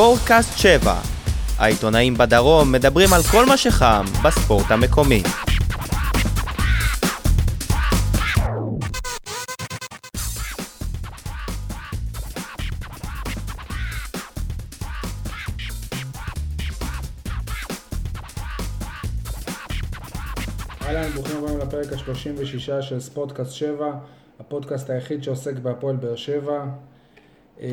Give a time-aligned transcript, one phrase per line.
[0.00, 0.94] ספורטקאסט 7.
[1.58, 5.22] העיתונאים בדרום מדברים על כל מה שחם בספורט המקומי.
[20.82, 23.92] אהלן, ברוכים הבאים לפרק ה-36 של ספורטקאסט 7,
[24.40, 26.64] הפודקאסט היחיד שעוסק בהפועל באר שבע.
[27.60, 27.68] אה,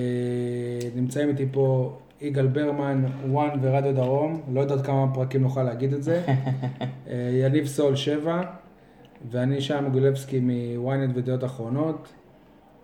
[0.95, 6.03] נמצאים איתי פה יגאל ברמן, וואן ורדיו דרום, לא יודעת כמה פרקים נוכל להגיד את
[6.03, 6.23] זה.
[7.09, 8.41] אה, יניב סול 7,
[9.31, 12.13] ואני שם גולבסקי מוויינט ודעות אחרונות.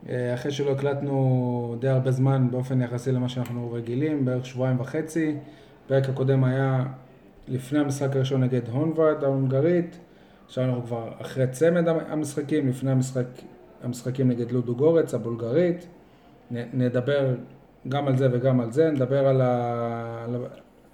[0.09, 5.35] אה, אחרי שלא הקלטנו די הרבה זמן באופן יחסי למה שאנחנו רגילים, בערך שבועיים וחצי.
[5.85, 6.84] הפרק הקודם היה
[7.48, 9.98] לפני המשחק הראשון נגד הונברד ההונגרית.
[10.45, 13.26] עכשיו אנחנו כבר אחרי צמד המשחקים, לפני המשחק,
[13.84, 15.88] המשחקים נגד לודו גורץ הבולגרית.
[16.52, 17.35] נ, נדבר
[17.89, 20.25] גם על זה וגם על זה, נדבר על, ה,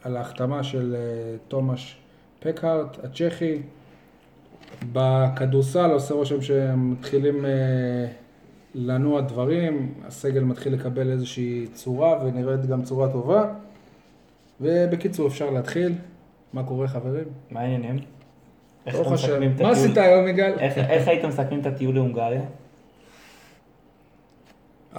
[0.03, 1.01] על, ההחתמה של אה,
[1.47, 1.97] תומש
[2.39, 3.57] פקהארט הצ'כי.
[4.93, 7.51] בכדורסל עושה רושם שמתחילים אה,
[8.75, 13.53] לנוע דברים, הסגל מתחיל לקבל איזושהי צורה ונראית גם צורה טובה.
[14.61, 15.93] ובקיצור אפשר להתחיל.
[16.53, 17.23] מה קורה חברים?
[17.51, 17.99] מה העניינים?
[18.85, 19.13] איך אתם.
[19.13, 19.85] מסכמים את מה הטיול?
[19.85, 20.53] עשית היום יגאל?
[20.59, 22.41] איך- איך הייתם מסכמים את הטיול להונגריה?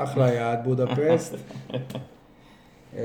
[0.03, 1.35] אחלה יעד, בודפסט.
[2.97, 3.01] אה,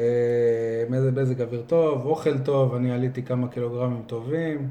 [0.90, 4.68] מזג אוויר טוב, אוכל טוב, אני עליתי כמה קילוגרמים טובים.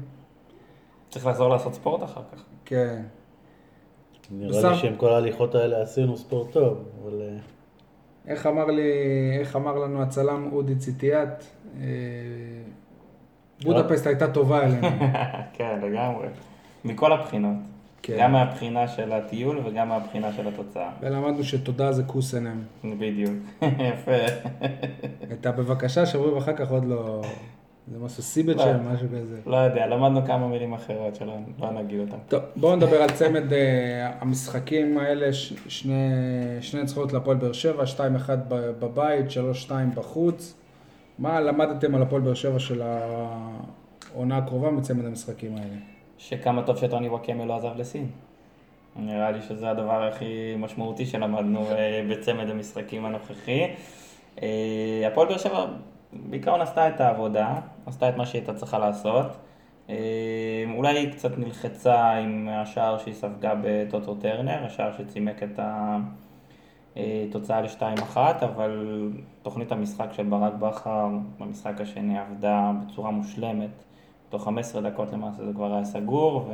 [1.09, 2.43] צריך לחזור לעשות ספורט אחר כך.
[2.65, 3.01] כן.
[4.31, 7.37] נראה בסך- לי שעם כל ההליכות האלה עשינו ספורט טוב, אבל אה,
[8.27, 8.91] איך אמר לי,
[9.39, 11.43] איך אמר לנו הצלם אודי ציטיאט?
[11.81, 11.85] אה,
[13.63, 14.87] בודפסט הייתה טובה אלינו.
[15.57, 16.27] כן, לגמרי.
[16.85, 17.55] מכל הבחינות.
[18.01, 18.17] כן.
[18.19, 20.89] גם מהבחינה של הטיול וגם מהבחינה של התוצאה.
[21.01, 22.63] ולמדנו שתודה זה כוס עיניים.
[22.83, 23.33] בדיוק.
[23.63, 24.25] יפה.
[25.33, 27.21] את הבבקשה שבוע ואחר כך עוד לא...
[27.91, 28.63] זה משהו סיבט לא.
[28.63, 29.37] שם, משהו כזה.
[29.45, 32.17] לא יודע, למדנו כמה מילים אחרות שלא לא נגיד אותן.
[32.27, 35.93] טוב, בואו נדבר על צמד אה, המשחקים האלה, ש- שני,
[36.61, 37.99] שני ניצחונות להפועל באר שבע, 2-1
[38.47, 39.25] ב- בבית,
[39.67, 40.53] 3-2 בחוץ.
[41.19, 42.81] מה למדתם על הפועל באר שבע של
[44.13, 45.75] העונה הקרובה מצמד המשחקים האלה?
[46.17, 48.07] שכמה טוב שטוני וואקמה לא עזב לסין.
[48.95, 53.67] נראה לי שזה הדבר הכי משמעותי שלמדנו אה, בצמד המשחקים הנוכחי.
[54.41, 55.65] אה, הפועל באר שבע
[56.13, 57.55] בעיקרון עשתה את העבודה,
[57.85, 59.25] עשתה את מה שהיא הייתה צריכה לעשות.
[59.89, 59.95] אה,
[60.75, 65.59] אולי היא קצת נלחצה עם השער שהיא ספגה בטוטו טרנר, השער שצימק את
[66.95, 69.09] התוצאה ל-2-1, אבל
[69.41, 71.07] תוכנית המשחק של ברק בכר
[71.39, 73.83] במשחק השני עבדה בצורה מושלמת.
[74.29, 76.49] תוך 15 דקות למעשה זה כבר היה סגור,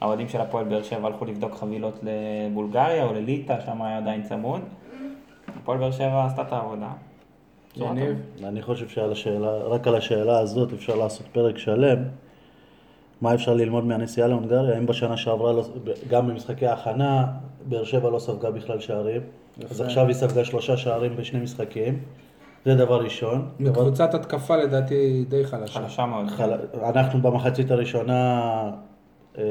[0.00, 4.60] והאוהדים של הפועל באר שבע הלכו לבדוק חבילות לבולגריה או לליטא, שם היה עדיין צמוד.
[5.56, 6.92] הפועל באר שבע עשתה את העבודה.
[7.76, 8.16] יניב?
[8.44, 11.98] אני חושב שעל השאלה, רק על השאלה הזאת אפשר לעשות פרק שלם.
[13.20, 14.78] מה אפשר ללמוד מהנסיעה להונגריה?
[14.78, 15.64] אם בשנה שעברה, לא,
[16.08, 17.26] גם במשחקי ההכנה,
[17.68, 19.20] באר שבע לא ספגה בכלל שערים.
[19.70, 19.80] אז.
[19.80, 21.98] עכשיו היא ספגה שלושה שערים בשני משחקים.
[22.64, 23.48] זה דבר ראשון.
[23.60, 25.80] דבר- מקבוצת התקפה לדעתי די חלשה.
[25.80, 26.28] חלשה מאוד.
[26.28, 26.52] חל-
[26.84, 28.40] אנחנו במחצית הראשונה
[29.38, 29.42] אה,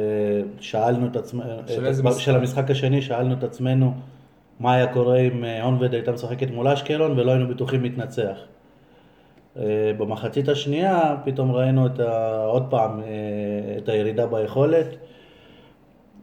[0.59, 2.21] שאלנו את עצמנו, של איזה של, משחק?
[2.21, 3.93] של המשחק השני, שאלנו את עצמנו
[4.59, 7.83] מה היה קורה אם אה, אונבד הייתה משחקת מול אשקלון ולא היינו בטוחים.
[9.57, 13.05] אה, במחצית השנייה פתאום ראינו את ה, עוד פעם אה,
[13.77, 14.87] את הירידה ביכולת.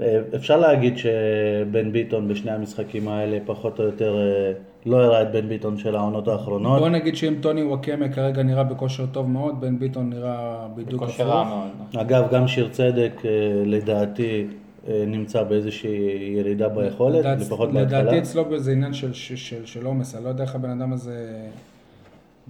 [0.00, 4.52] אה, אפשר להגיד שבן ביטון בשני המשחקים האלה פחות או יותר אה,
[4.86, 6.78] לא הראה את בן ביטון של העונות האחרונות.
[6.78, 11.28] בוא נגיד שאם טוני וואקמה כרגע נראה בכושר טוב מאוד, בן ביטון נראה בדיוק כושר
[11.28, 11.54] רע הפוך.
[11.94, 12.06] מאוד.
[12.06, 13.30] אגב, גם שיר צדק, אה,
[13.64, 14.46] לדעתי,
[14.88, 15.98] אה, נמצא באיזושהי
[16.38, 18.18] ירידה ביכולת, לדעת- לפחות לדעתי בהתחלה.
[18.18, 21.26] אצלו זה עניין של- של- של של עומס, אני לא יודע איך הבן אדם הזה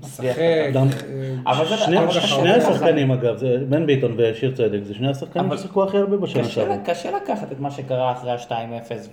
[0.02, 0.24] משחק.
[0.74, 5.56] גם- אה, אבל זה- שני- השחקנים, אגב, זה בן ביטון ושיר צדק, זה שני השחקנים
[5.56, 6.76] ששיחקו הכי הרבה בשנה שעברה.
[6.84, 9.08] קשה לקחת את מה שקרה אחרי ה-2-0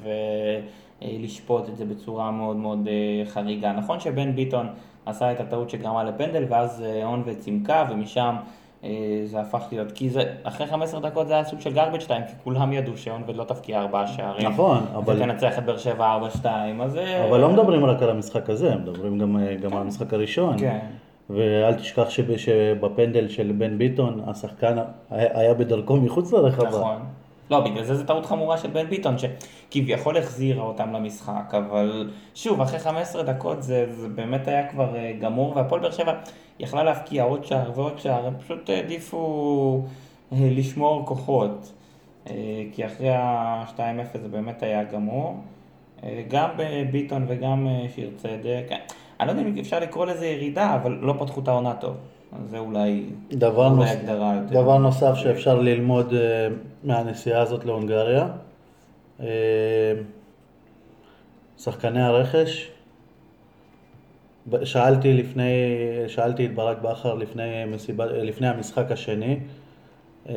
[1.02, 3.72] ולשפוט את זה בצורה מאוד מאוד אה, חריגה.
[3.72, 4.68] נכון שבן ביטון
[5.06, 8.36] עשה את הטעות שגרמה לפנדל, ואז אה, און וצימקה, ומשם
[8.84, 8.90] אה,
[9.26, 12.34] זה הפך להיות, כי זה, אחרי 15 דקות זה היה סוג של garbage time, כי
[12.44, 14.48] כולם ידעו שאונבד לא תבקיע ארבעה שערים.
[14.50, 16.46] נכון, אבל- ותנצח את באר שבע 4-2,
[16.82, 16.98] אז...
[16.98, 20.58] אה, אבל לא מדברים רק על המשחק הזה, מדברים גם אה, גם על המשחק הראשון.
[20.60, 20.80] כן.
[21.30, 24.78] ואל תשכח שב- שבפנדל של בן ביטון, השחקן
[25.12, 26.68] היה בדרכו מחוץ לרחבה.
[26.70, 26.96] נכון.
[27.50, 32.62] לא, בגלל זה זו טעות חמורה של בן ביטון, שכביכול החזירה אותם למשחק, אבל שוב,
[32.62, 36.14] אחרי 15 דקות זה, זה באמת היה כבר אה, גמור, והפועל באר שבע
[36.60, 39.82] יכלה להבקיע עוד שער ועוד שער, הם פשוט העדיפו
[40.32, 41.72] אה, לשמור כוחות,
[42.30, 42.34] אה,
[42.72, 45.38] כי אחרי ה-2-0 זה באמת היה גמור.
[46.30, 48.66] גם בביטון וגם שיר צדק.
[49.20, 51.96] אני לא יודע אם אפשר לקרוא לזה ירידה, אבל לא פתחו את העונה טוב.
[52.36, 53.90] אז זה אולי, דבר, אולי נוס...
[53.90, 54.62] הגדרה יותר.
[54.62, 56.48] דבר נוסף שאפשר ללמוד אה,
[56.84, 58.28] מהנסיעה הזאת להונגריה,
[59.20, 59.28] אה,
[61.58, 62.72] שחקני הרכש,
[64.64, 65.52] שאלתי לפני,
[66.08, 69.40] שאלתי את ברק בכר לפני, מסיבה, לפני המשחק השני,
[70.30, 70.36] אה,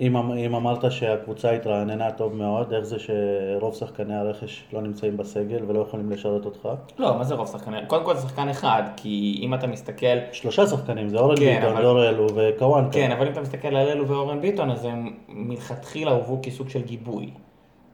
[0.00, 5.16] אם, אמ- אם אמרת שהקבוצה התרעננה טוב מאוד, איך זה שרוב שחקני הרכש לא נמצאים
[5.16, 6.68] בסגל ולא יכולים לשרת אותך?
[6.98, 7.76] לא, מה זה רוב שחקני?
[7.86, 10.06] קודם כל זה שחקן אחד, כי אם אתה מסתכל...
[10.32, 12.90] שלושה שחקנים, זה אורן כן, ביטון, אבל- דור אלו וקוואנקה.
[12.92, 16.82] כן, אבל אם אתה מסתכל על אלו ואורן ביטון, אז הם מלכתחילה הובאו כסוג של
[16.82, 17.30] גיבוי.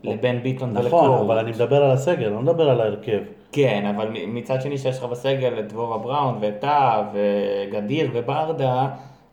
[0.04, 1.04] לבן ביטון ולקורות.
[1.04, 3.20] נכון, אבל אני מדבר על הסגל, אני לא מדבר על ההרכב.
[3.52, 8.88] כן, אבל מצד שני שיש לך בסגל את דבורה בראון ואת טאה וגדיר וברדה,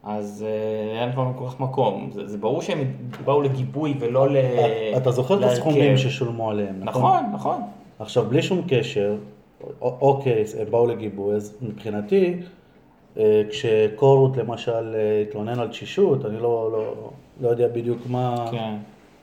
[0.07, 2.09] אז אה, אין לנו כל כך מקום.
[2.13, 2.93] זה, זה ברור שהם
[3.25, 4.37] באו לגיבוי ולא ל...
[4.97, 5.43] אתה זוכר את.
[5.43, 7.01] הסכומים ששולמו עליהם, נכון?
[7.01, 7.61] נכון, נכון.
[7.99, 9.15] עכשיו, בלי שום קשר,
[9.81, 12.33] אוקיי, הם באו לגיבוי, אז מבחינתי,
[13.17, 16.93] אה, כשקורות למשל אה, התלונן על תשישות, אני לא, לא,
[17.41, 18.75] לא יודע בדיוק מה, כן.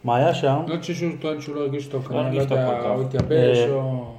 [0.04, 0.60] מה היה שם.
[0.66, 2.88] לא שמישהו טוען שהוא לא הרגיש טוב, כנראה, לא הרגיש טוב יודע.
[2.88, 4.14] הוא התייבש אה, או...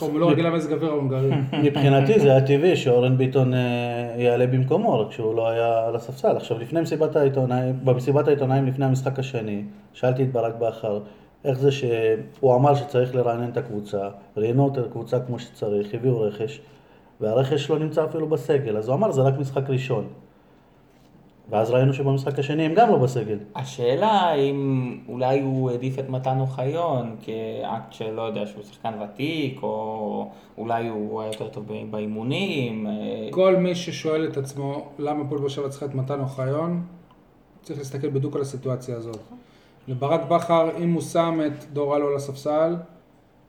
[0.00, 1.30] הוא לא רגיל למזג אוויר ההונגרי.
[1.64, 6.36] מבחינתי זה היה טבעי שאורן ביטון אה, יעלה במקומו, רק שהוא לא היה על הספסל.
[6.36, 11.00] עכשיו, לפני מסיבת העיתונאים, במסיבת העיתונאים לפני המשחק השני, שאלתי את ברק בכר,
[11.44, 16.60] איך זה שהוא אמר שצריך לרענן את הקבוצה, ראיינו את הקבוצה כמו שצריך, הביאו רכש,
[17.20, 20.04] והרכש לא נמצא אפילו בסגל, אז הוא אמר זה רק משחק ראשון.
[21.50, 23.38] ואז ראינו שבמשחק השני הם גם לא בסגל.
[23.54, 30.30] השאלה אם אולי הוא העדיף את מתן אוחיון כאקט שלא יודע שהוא שחקן ותיק, או
[30.58, 32.86] אולי הוא היה יותר טוב באימונים.
[32.86, 32.92] אה,
[33.30, 36.82] כל מי ששואל את עצמו למה הפועל באר שבע צריכה את מתן אוחיון,
[37.62, 39.20] צריך להסתכל בדיוק על הסיטואציה הזאת.
[39.88, 42.76] לברק בכר, אם הוא שם את דור אלו על הספסל,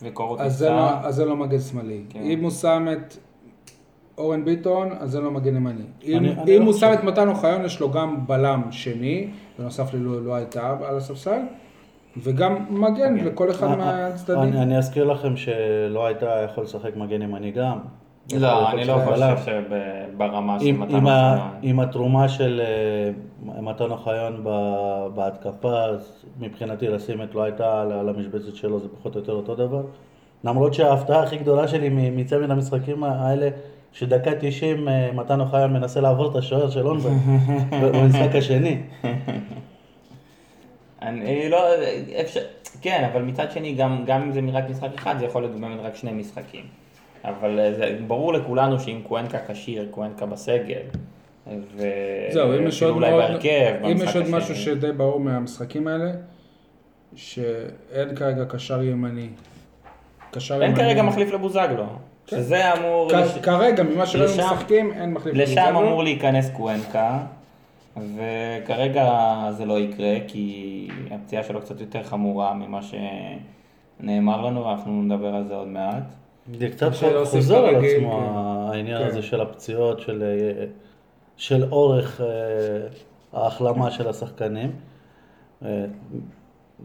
[0.02, 0.90] וקורות אז זה, לא.
[0.90, 2.04] אז זה לא מגן שמאלי.
[2.10, 2.22] כן.
[2.22, 3.18] אם הוא שם את
[4.20, 5.82] אורן ביטון, אז זה לא מגן ימני.
[6.04, 6.74] אם, אני- אני אם לא הוא.
[6.74, 9.28] שם את מתן אוחיון, יש לו גם בלם שני,
[9.60, 11.40] בנוסף ללא הייתה על הספסל,
[12.24, 14.42] וגם מגן לכל אחד אה, מהצדדים.
[14.44, 17.78] אני, אני אזכיר לכם שלא הייתה יכול לשחק מגן ימני גם.
[18.40, 18.94] לא, אני לא.
[19.06, 21.40] חושב שברמה של מתן אוחיון.
[21.62, 22.62] עם התרומה של
[23.56, 24.44] אה, מתן אוחיון
[25.16, 29.56] בהתקפה, אז מבחינתי לשים את לא הייתה על, המשבצת שלו זה פחות או יותר אותו
[29.56, 29.82] דבר.
[30.44, 33.50] למרות שההפתעה הכי גדולה שלי מצמד המשחקים האלה,
[33.94, 37.14] שדקה 90 אה, מתן אוחיון מנסה לעבור את השוער של אונברג
[37.94, 38.78] במשחק השני.
[41.02, 41.66] אני לא,
[42.22, 42.40] אפשר,
[42.82, 45.80] כן, אבל מצד שני, גם, גם אם זה רק משחק אחד, זה יכול להיות באמת
[45.84, 46.64] רק שני משחקים.
[47.26, 50.82] אבל אה, זה ברור לכולנו שאם קוונקה כשיר, קוונקה בסגל,
[51.48, 51.84] ו...
[52.32, 54.26] זהו, אם יש עוד אולי מאוד- בהרכב, אם יש עוד.
[54.30, 56.12] משהו שדי ברור מהמשחקים האלה,
[57.16, 59.30] שאין כרגע קשר ימני.
[60.32, 61.86] קשר אין כרגע מחליף לבוזגלו,
[62.30, 63.10] שזה אמור...
[63.10, 65.62] כ- לש- כרגע, ממה שראינו לשם- משחקים, אין מחליף לשם.
[65.78, 67.20] אמור להיכנס קוונקה,
[67.98, 69.12] וכרגע
[69.52, 75.48] זה לא יקרה, כי הפציעה שלו קצת יותר חמורה ממה שנאמר לנו, ואנחנו נדבר על
[75.48, 76.04] זה עוד מעט.
[76.60, 76.90] זה קצת
[77.26, 78.34] חוזר על עצמו כן.
[78.74, 79.08] העניין כן.
[79.08, 80.66] הזה של הפציעות, של, אה,
[81.38, 82.28] של אורך אה,
[83.42, 84.72] ההחלמה של השחקנים.
[85.66, 85.86] אה,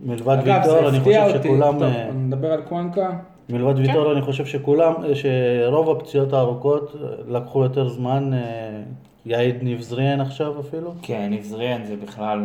[0.02, 3.10] מלבד אגב, ויטור, זה אני הפתיע חושב אותי, שכולם, טוב, אה, נדבר על קוונקה.
[3.48, 8.82] מלבד ויטור, אני חושב שכולם, אה, שרוב הפציעות הארוכות אה, לקחו יותר זמן, אה,
[9.26, 10.94] יעיד ניב זריאן עכשיו אפילו.
[11.02, 12.40] כן, נבזריאן זה בכלל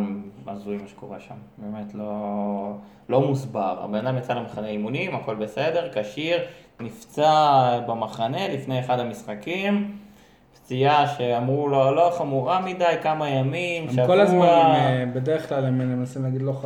[0.46, 2.72] הזוי מה שקורה שם, באמת לא,
[3.08, 3.76] לא מוסבר.
[3.80, 6.38] הבן אדם יצא למחנה אימונים, הכל בסדר, כשיר,
[6.80, 9.96] נפצע במחנה לפני אחד המשחקים,
[10.54, 14.06] פציעה שאמרו לו לא חמורה מדי, כמה ימים, הם שבוע.
[14.06, 16.64] כל הזמן, הם, בדרך כלל הם מנסים להגיד לא ח...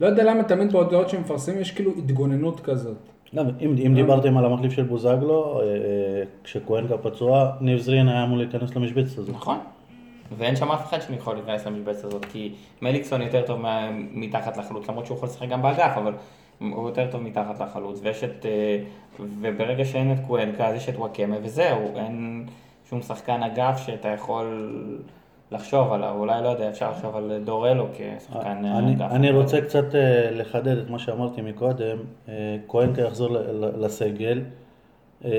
[0.00, 2.96] לא יודע למה תמיד בהודעות שמפרסמים יש כאילו התגוננות כזאת.
[3.32, 5.72] לא, אם, אם דיברתם על המחליף של בוזגלו, אה, אה,
[6.44, 9.34] כשקוונקה פצוע, ניב זריאן היה אמור להיכנס למשבצת הזאת.
[9.34, 9.58] נכון.
[10.38, 14.88] ואין שם אף אחד שיכול להיכנס למשבצת הזאת, כי מליקסון יותר טוב מה- מתחת לחלוץ,
[14.88, 16.12] למרות שהוא יכול לשחק גם באגף, אבל
[16.60, 18.78] הוא יותר טוב מתחת לחלוץ, ויש את, אה,
[19.40, 22.46] וברגע שאין את קוונקה, אז יש את וואקמה, וזהו, אין
[22.90, 24.78] שום שחקן אגף שאתה יכול
[25.52, 29.10] לחשוב עליו, אולי לא יודע, אפשר לחשוב על דורלו כשחקן אה, אני, אגף.
[29.12, 31.96] אני רוצה קצת אה, לחדד את מה שאמרתי מקודם,
[32.28, 34.42] אה, קוונקה יחזור ל- ל- לסגל,
[35.24, 35.30] אה,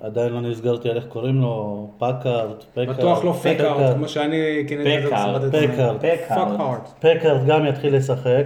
[0.00, 4.36] עדיין לא נסגרתי על איך קוראים לו, פקארט, פקארט, בטוח לא פקארט, כמו שאני
[4.68, 6.04] זה פקארט.
[6.04, 6.88] פקארט.
[6.98, 7.40] פקארט.
[7.46, 8.44] גם יתחיל לשחק,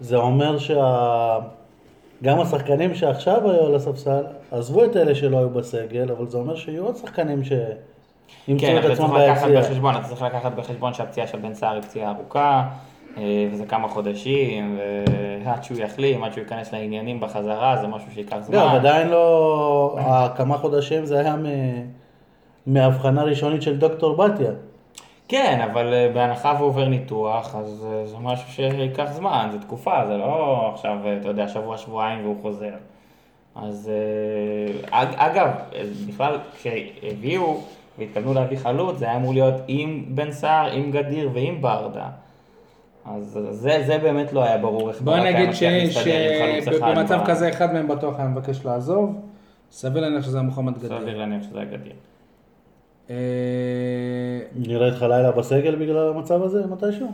[0.00, 0.80] זה אומר שגם
[2.40, 6.84] השחקנים שעכשיו היו על הספסל, עזבו את אלה שלא היו בסגל, אבל זה אומר שיהיו
[6.84, 7.91] עוד שחקנים שימצאו
[8.58, 9.48] כן, אבל צריך לקחת.
[9.50, 12.64] בחשבון, אתה צריך לקחת בחשבון שהפציעה של בן סער היא פציעה ארוכה,
[13.18, 13.22] אה,
[13.52, 14.78] וזה כמה חודשים,
[15.44, 18.56] ועד שהוא יחלים, עד שהוא ייכנס לעניינים בחזרה, זה משהו שייקח זמן.
[18.56, 21.36] גם עדיין לא, הכמה חודשים זה היה
[22.66, 24.50] מהבחנה ראשונית של דוקטור בתיה.
[25.28, 30.06] כן, אבל אה, בהנחה והוא עובר ניתוח, אז אה, זה משהו שייקח זמן, זה תקופה,
[30.06, 32.70] זה לא עכשיו, אתה יודע, שבוע, שבועיים והוא חוזר.
[33.56, 33.90] אז
[34.90, 35.48] אג- אגב,
[36.08, 37.60] בכלל, כשהביאו
[38.06, 42.06] והתכוונו להביא חלוץ, זה היה אמור להיות עם בן סער, עם גדיר ועם ברדה.
[43.04, 46.62] אז זה, זה באמת לא היה ברור איך בוא ברק היה נגיד מצליח להסתדר עם
[46.64, 46.94] חלוץ אחד.
[46.94, 49.14] שבמצב ב- כזה אחד מהם בטוח היה מבקש לעזוב.
[49.70, 51.00] סביר להניח שזה היה מוחמד גדיר.
[51.00, 51.92] סביר להניח שזה היה גדיר.
[53.10, 53.16] אה,
[54.56, 57.12] נראה אותך לילה בסגל בגלל המצב הזה מתישהו?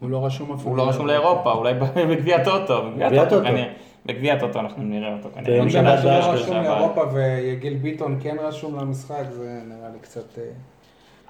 [0.00, 0.70] הוא לא רשום אפילו.
[0.70, 1.74] הוא לא רשום לאירופה, אולי
[2.10, 3.44] בגביע טוטו, בגביע טוטו טוטו.
[3.48, 3.72] כנראה.
[4.08, 5.52] בגביע טוטו אנחנו נראה אותו כנראה.
[5.52, 6.04] ביום שבת.
[6.04, 10.38] לא רשום לאירופה ויגיל ביטון כן רשום למשחק, זה נראה לי קצת...
[10.38, 10.44] אה,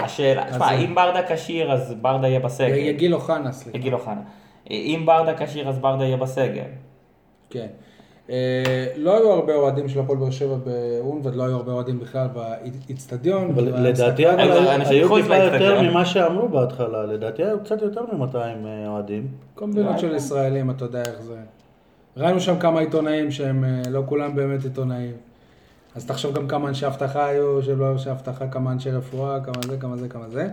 [0.05, 2.75] השאלה, תשמע, אם ברדה כשיר אז ברדה יהיה בסגל.
[2.75, 3.79] יגיל אוחנה, סליחה.
[3.79, 4.21] יגיל אוחנה.
[4.71, 6.63] אם ברדה כשיר אז ברדה יהיה בסגל.
[7.51, 7.67] כן.
[8.31, 12.27] אה, לא היו הרבה אוהדים של הפועל באר שבע באונבד, לא היו הרבה אוהדים בכלל
[12.35, 13.51] באיצטדיון.
[13.51, 15.83] אבל כאילו, לדעתי היו- טיפה יותר.
[15.83, 18.37] ממה שאמרו בהתחלה, לדעתי היו קצת יותר מ-200
[18.87, 19.27] אוהדים.
[19.55, 21.37] קומבינות של ישראלים, אתה יודע איך זה.
[22.19, 25.13] ראינו שם כמה עיתונאים שהם אה, לא כולם באמת עיתונאים.
[25.95, 29.77] אז תחשוב גם כמה אנשי אבטחה היו, שלא אנשי אבטחה, כמה אנשי רפואה, כמה זה,
[29.77, 30.49] כמה זה, כמה זה.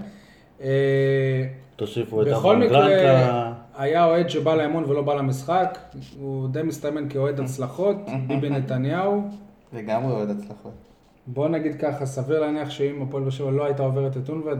[0.61, 1.45] אה,
[1.75, 3.53] תוסיפו את בכל מקרה.
[3.77, 5.77] היה אוהד שבא לאמון ולא בא למשחק,
[6.19, 7.95] הוא די מסתמן כאוהד הצלחות,
[8.27, 9.21] ביבי נתניהו.
[9.73, 10.73] לגמרי אוהד הצלחות.
[11.27, 14.57] בוא נגיד ככה, סביר להניח שאם הפועל באר שבע לא הייתה עוברת את אונבד,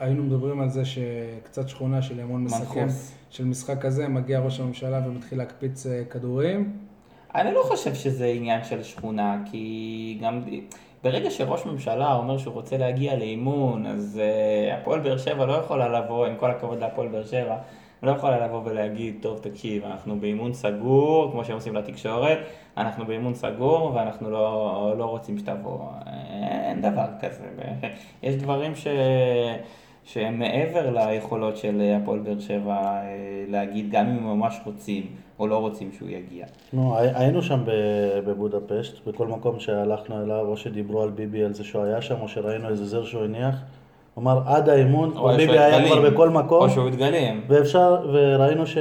[0.00, 2.86] היינו מדברים על זה שקצת שכונה של אמון מסכם.
[3.30, 6.76] של משחק כזה, מגיע ראש הממשלה ומתחיל להקפיץ אה, כדורים.
[7.34, 10.42] אני לא חושב שזה עניין של שכונה, כי גם
[11.04, 15.88] ברגע שראש ממשלה אומר שהוא רוצה להגיע לאימון, אז uh, הפועל באר שבע לא יכולה
[15.88, 17.56] לבוא, עם כל הכבוד להפועל באר שבע,
[18.02, 22.38] לא יכולה לבוא ולהגיד, טוב תקשיב, אנחנו באימון סגור, כמו שהם עושים לתקשורת,
[22.76, 25.80] אנחנו באימון סגור ואנחנו לא, לא רוצים שתבוא.
[26.68, 27.44] אין דבר כזה.
[28.22, 28.86] יש דברים ש...
[30.12, 33.02] שהם מעבר ליכולות של הפועל באר שבע אה,
[33.48, 35.06] להגיד, גם אם הם ממש רוצים
[35.38, 36.46] או לא רוצים שהוא יגיע.
[36.72, 37.60] נו, הי- היינו שם
[38.26, 42.28] בבודפשט, בכל מקום שהלכנו אליו, או שדיברו על ביבי על זה שהוא היה שם, או
[42.28, 43.54] שראינו איזה זר שהוא הניח.
[44.18, 45.86] אמר, עד האימון, ביבי היה.
[45.88, 47.40] כבר בכל מקום, או שהוא התגלים.
[47.48, 48.76] ואפשר, וראינו ש...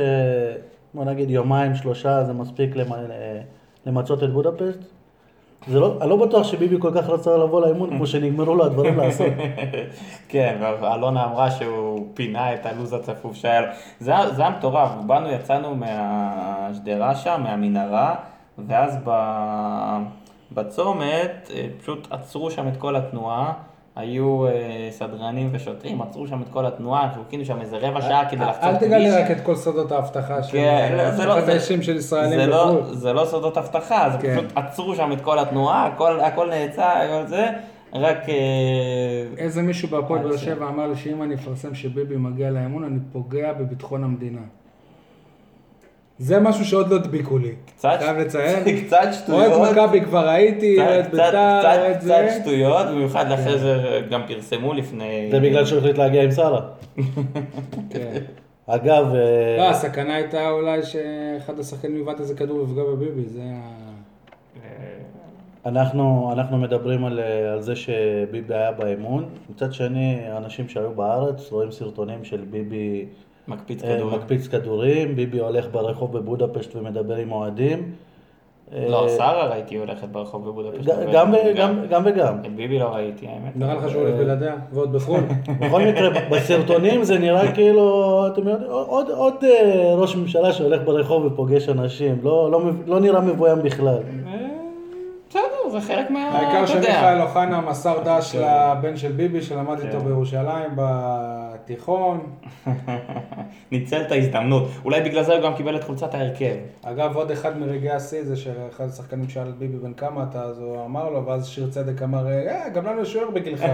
[0.93, 2.87] בוא נגיד יומיים, שלושה, זה מספיק למ...
[3.85, 4.79] למצות את בודפשט.
[5.67, 8.97] זה לא, אני לא בטוח שביבי כל כך רצה לבוא לאימון כמו שנגמרו לו הדברים
[8.99, 9.27] לעשות.
[10.29, 13.67] כן, ואלונה אמרה שהוא פינה את הלו"ז הצפוף שהיה לו.
[13.99, 18.15] זה זה היה מטורף, באנו, יצאנו מהשדרה שם, מהמנהרה,
[18.67, 19.11] ואז ב...
[20.51, 23.53] בצומת אה, פשוט עצרו שם את כל התנועה.
[23.95, 24.51] היו אה,
[24.91, 28.77] סדרנים ושוטרים, עצרו שם את כל התנועה, חיכינו שם איזה רבע שעה כדי לחצות אל
[28.77, 28.87] כביש.
[28.89, 32.93] תגלה רק את כל סודות האבטחה של כן, לא, לא- האישים של ישראלים לא, בחו"ל.
[32.95, 34.35] זה לא סודות אבטחה, זה כן.
[34.37, 35.85] פשוט עצרו שם את כל התנועה,
[36.21, 37.45] הכל, נעצר, הכל זה,
[37.93, 38.29] רק...
[38.29, 38.35] אה,
[39.37, 42.83] איזה מישהו בהפועל באר עד ש- שבע אמר לי שאם אני אפרסם שביבי מגיע לאמון,
[42.83, 44.41] אני פוגע בביטחון המדינה.
[46.19, 47.51] זה משהו שעוד לא הדביקו לי.
[47.65, 48.63] קצת, חייב לציין.
[48.85, 52.37] קצת שטויות, אוהד מכבי כבר הייתי, קצת- אוהד קצת- בית"ר, קצת- אוהד קצת זה.
[52.41, 53.75] שטויות, במיוחד אחרי זה
[54.09, 55.27] גם פרסמו לפני...
[55.31, 56.61] זה בגלל שהוא החליט להגיע עם שרה.
[57.89, 58.21] כן.
[58.67, 63.89] אגב, אה, לא, הסכנה הייתה אולי שאחד השחקנים יבעט איזה כדור ויפגע בביבי, זה ה...
[65.65, 71.51] אנחנו, אנחנו מדברים על, אה, על זה שביבי היה באימון, מצד שני, אנשים שהיו בארץ
[71.51, 73.05] רואים סרטונים של ביבי
[73.49, 74.11] מקפיץ אה, כדור.
[74.11, 77.91] מקפיץ כדורים, ביבי הולך ברחוב בבודפשט ומדבר עם אוהדים.
[78.89, 80.85] לא, אה, שרה ראיתי הולכת ברחוב בבודפשט.
[80.85, 82.35] גם, גם- גם, גם וגם.
[82.45, 83.55] את ביבי לא ראיתי, האמת.
[83.55, 85.19] נראה לך שהוא הולך בלעדיה, ועוד בחו"ל.
[85.61, 91.25] בכל מקרה, בסרטונים זה נראה כאילו, אתם יודעים, עוד, עוד אה, ראש ממשלה שהולך ברחוב
[91.25, 93.97] ופוגש אנשים, לא, לא, לא נראה מבוים בכלל.
[95.71, 96.19] זה חלק מה...
[96.19, 96.91] העיקר אתה יודע.
[96.91, 98.41] שמיכאל אוחנה מסר דש כן.
[98.41, 100.05] לבן של ביבי שלמד איתו כן.
[100.05, 102.31] בירושלים בתיכון.
[103.71, 104.67] ניצל את ההזדמנות.
[104.85, 106.55] אולי בגלל זה הוא גם קיבל את חולצת ההרכב.
[106.83, 110.59] אגב, עוד אחד מרגעי השיא זה שאחד השחקנים שאל את ביבי בן כמה אתה, אז
[110.59, 113.65] הוא אמר לו, ואז שיר צדק אמר, אה, גם לנו יש שוער בגילך.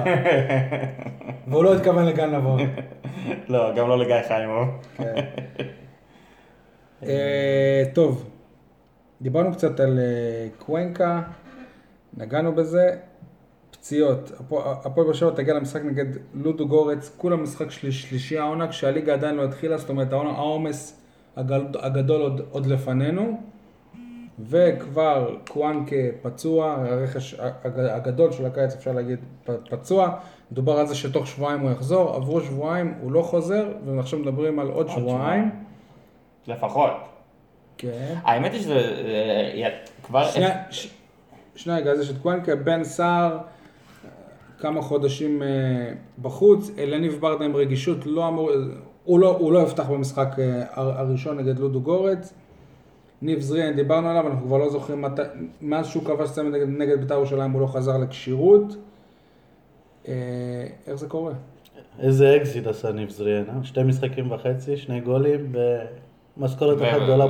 [1.47, 2.59] והוא לא התכוון לגן לבוא.
[3.49, 4.67] לא, גם לא לגיא חיימוב.
[4.97, 5.25] כן.
[7.03, 8.29] אה, טוב,
[9.21, 11.21] דיברנו קצת על אה, קוונקה,
[12.17, 12.89] נגענו בזה.
[13.71, 19.13] פציעות, הפועל באר שבע תגיע למשחק נגד לודו גורץ, כולה משחק שליש, שלישי העונה, כשהליגה
[19.13, 21.01] עדיין לא התחילה, זאת אומרת העומס
[21.35, 23.39] הגדול עוד, עוד לפנינו.
[24.39, 29.19] וכבר קוואנקה פצוע, הרכש הג- הגדול של הקיץ אפשר להגיד
[29.69, 30.17] פצוע,
[30.51, 34.67] מדובר על זה שתוך שבועיים הוא יחזור, עברו שבועיים, הוא לא חוזר, ועכשיו מדברים על
[34.67, 35.05] עוד שבועיים.
[35.09, 35.49] שבועיים.
[36.47, 36.91] לפחות.
[37.77, 38.15] כן.
[38.23, 39.69] האמת היא שזה אה,
[40.03, 40.25] כבר...
[40.25, 40.93] שנייה, ש-
[41.55, 43.37] שנייה רגע, אז יש את קוואנקה, בן סער,
[44.59, 45.47] כמה חודשים אה,
[46.21, 48.51] בחוץ, אלניב ברדה עם רגישות, לא אמור,
[49.03, 52.33] הוא לא, הוא לא יפתח במשחק אה, הר- הראשון נגד לודו גורץ.
[53.21, 55.21] ניב זריאן, דיברנו עליו, אנחנו כבר לא זוכרים מתי,
[55.61, 58.75] מאז שהוא כבש צמד נגד, נגד בית"ר ירושלים הוא לא חזר לכשירות.
[60.07, 60.13] אה,
[60.87, 61.33] איך זה קורה?
[61.99, 63.63] איזה אקזיט עשה ניב זריאן, אה?
[63.63, 65.51] שתי משחקים וחצי, שני גולים
[66.37, 67.25] ומשכורת אחת גדולה.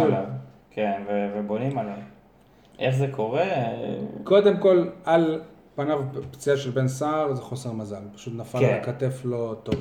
[0.00, 0.24] עליו.
[0.70, 1.02] כן,
[1.36, 1.94] ובונים עליו.
[2.82, 3.44] איך זה קורה?
[4.24, 5.40] קודם כל, על
[5.74, 8.64] פניו פציעה של בן סער זה חוסר מזל, פשוט נפל כן.
[8.64, 9.74] על הכתף לא טוב.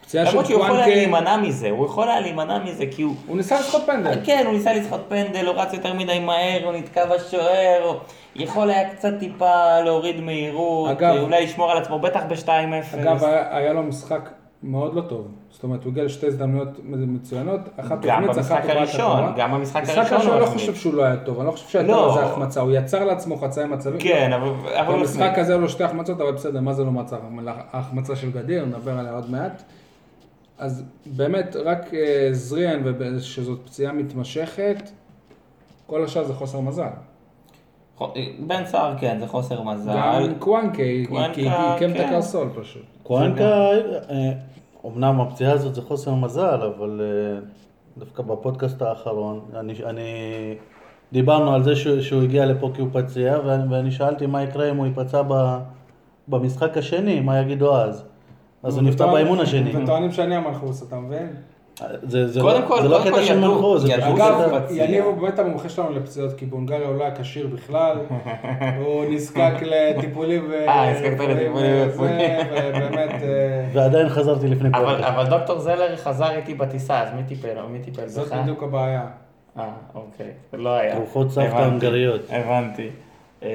[0.00, 3.14] פציעה של למרות שהוא יכול היה להימנע מזה, הוא יכול היה להימנע מזה כי הוא...
[3.26, 4.20] הוא ניסה לסחוט פנדל.
[4.24, 7.94] כן, הוא ניסה לסחוט פנדל, הוא רץ יותר מדי מהר, הוא נתקע בשוער, הוא
[8.34, 12.96] יכול היה קצת טיפה להוריד מהירות, אגב- אולי לשמור על עצמו, בטח ב-2-0.
[13.02, 14.28] אגב, היה לו משחק
[14.62, 15.28] מאוד לא טוב.
[15.50, 19.32] זאת אומרת, הוא הגיע לשתי הזדמנויות מצוינות, אחת גם תוכנית, במשחק אחת טובה הראשון.
[19.36, 20.46] גם במשחק משחק הראשון הראשון הוא לא.
[20.46, 22.06] חושב שהוא לא היה טוב, אני לא חושב שהייתה לא.
[22.06, 24.00] לו איזה החמצה, הוא יצר לעצמו חצאי מצבים.
[24.00, 24.48] כן, אבל...
[24.94, 25.32] במשחק.
[25.36, 27.16] הזה היו לו שתי החמצות, אבל בסדר, מה זה לא מצא?
[27.46, 29.62] ההחמצה של גדיר, נדבר עליה עוד מעט.
[30.58, 32.82] אז באמת, רק אה, זריאן,
[33.20, 34.90] שזאת פציעה מתמשכת,
[35.86, 36.88] כל השאר זה חוסר מזל.
[38.38, 39.92] בן סער כן, זה חוסר מזל.
[39.96, 40.76] גם קוואנקה,
[41.32, 42.04] כי עיקם את כן.
[42.06, 42.82] הקרסול פשוט.
[43.12, 43.70] קוואנקה,
[44.10, 44.32] אה,
[44.86, 47.40] אמנם הפציעה הזאת זה חוסר מזל, אבל אה,
[47.98, 50.02] דווקא בפודקאסט האחרון, אני, אני
[51.12, 54.70] דיברנו על זה שהוא, שהוא הגיע לפה כי הוא פציע, ואני, ואני שאלתי מה יקרה
[54.70, 55.58] אם הוא ייפצע ב,
[56.28, 58.04] במשחק השני, מה יגידו אז.
[58.62, 59.82] אז הוא נפצע באימון השני.
[59.82, 61.28] וטוענים שאני המנחוס, אתה מבין?
[62.02, 64.02] זה, זה, קודם לא, כל- זה לא קטע של מנחוס, זה פשוט...
[64.02, 64.84] אגב, שהוא פציע.
[64.84, 67.96] יניב הוא באמת המומחה שלנו לפציעות, כי בהונגריה הוא לא היה כשיר בכלל,
[68.84, 70.52] הוא נזקק לטיפולים.
[70.52, 71.52] אה, נזקקת לטיפולים.
[71.94, 73.22] ובאמת...
[73.22, 75.08] אה, ועדיין חזרתי לפני אבל, פודקאסט.
[75.08, 77.62] אבל דוקטור זלר חזר איתי בטיסה, אז מי טיפל?
[77.70, 78.32] מי טיפל זאת בך?
[78.42, 79.06] בדיוק הבעיה.
[79.58, 80.94] אה, אוקיי, לא היה.
[80.96, 82.20] תרופות סבתא הונגריות.
[82.30, 82.88] הבנתי.
[83.42, 83.48] אה,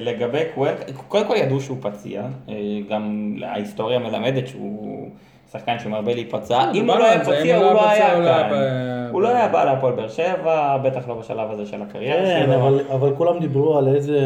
[0.00, 0.78] לגבי קוונק,
[1.08, 2.54] קודם כל ידעו שהוא פציע, אה,
[2.90, 5.08] גם ההיסטוריה מלמדת שהוא
[5.52, 8.14] שחקן שמרבה להיפצע, אם הוא דיברנו לא היה אם פציע הוא לא לא היה פציע,
[8.14, 9.08] הוא לא היה כאן.
[9.12, 12.54] הוא לא היה בא להפועל באר שבע, בטח לא בשלב הזה של הקריירה כן, שלו.
[12.54, 14.20] אבל, אבל כולם דיברו על איזה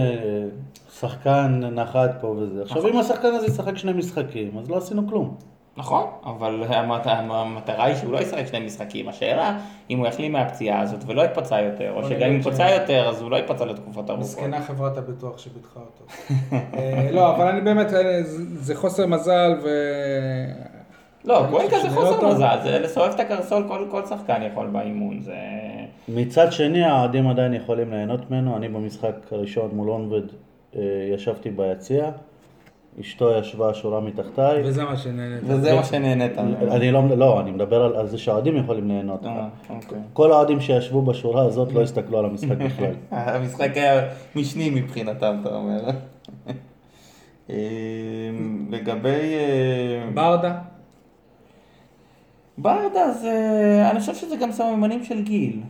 [1.01, 2.63] שחקן נחת פה וזה.
[2.63, 5.35] עכשיו, אם השחקן הזה ישחק שני משחקים, אז לא עשינו כלום.
[5.77, 9.09] נכון, אבל המטרה היא שהוא לא ישחק שני משחקים.
[9.09, 9.59] השאלה,
[9.91, 13.09] אם הוא יחלים מהפציעה הזאת ולא ייפצע יותר, או שגם אם הוא ש- יפצע יותר,
[13.09, 14.27] אז הוא לא ייפצע לתקופות ארוכות.
[14.27, 16.05] מסכנה חברת הביטוח שביטחה אותו.
[16.77, 19.69] אה, לא, אבל אני באמת, אה, זה- זה חוסר מזל ו...
[21.25, 22.35] לא, חושב זה חוסר לא טוב.
[22.35, 25.35] מזל, זה לסובב את הקרסול, כל, כל שחקן יכול באימון, זה...
[26.09, 28.57] מצד שני, האוהדים עדיין יכולים ליהנות ממנו.
[28.57, 30.23] אני במשחק הראשון מול אונבד
[30.77, 30.83] אה,
[31.15, 32.11] ישבתי ביציע,
[33.01, 34.63] אשתו ישבה שורה מתחתיי.
[34.65, 35.41] וזה מה שנהנית.
[35.47, 36.39] וזה מה שנהנית.
[36.39, 39.27] אני לא, לא, אני מדבר על, על זה שהאוהדים יכולים ליהנות.
[39.27, 39.99] אה, אוקיי.
[40.13, 42.95] כל האוהדים שישבו בשורה הזאת לא הסתכלו על המשחק בכלל.
[43.11, 45.81] המשחק היה משני מבחינתם, אתה אומר.
[47.51, 47.57] אה,
[48.71, 49.35] לגבי...
[50.15, 50.59] ברדה?
[52.63, 53.35] ברדה זה,
[53.91, 55.61] אני חושב שזה גם סממנים של גיל.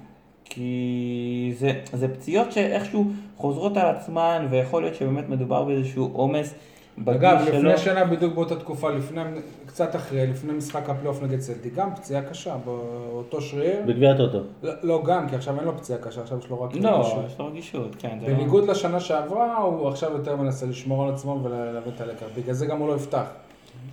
[0.44, 3.04] כי זה, זה פציעות שאיכשהו
[3.36, 6.54] חוזרות על עצמן, ויכול להיות שבאמת מדובר באיזשהו עומס
[6.98, 7.58] בגיל אגב, שלו.
[7.58, 9.20] לפני שנה, בדיוק באותה תקופה, לפני,
[9.66, 13.76] קצת אחרי, לפני משחק הפלייאוף נגד סלטי, גם פציעה קשה באותו שריר.
[13.86, 14.38] בגביע הטוטו.
[14.62, 17.24] לא, לא, גם, כי עכשיו אין לו פציעה קשה, עכשיו יש לו רק לא, רגישות.
[17.26, 18.18] יש לו רגישות, כן.
[18.20, 22.26] זה לא- בניגוד לשנה שעברה, הוא עכשיו יותר מנסה לשמור על עצמו ולהביא את הלקח.
[22.36, 23.24] בגלל זה גם הוא לא יפתח.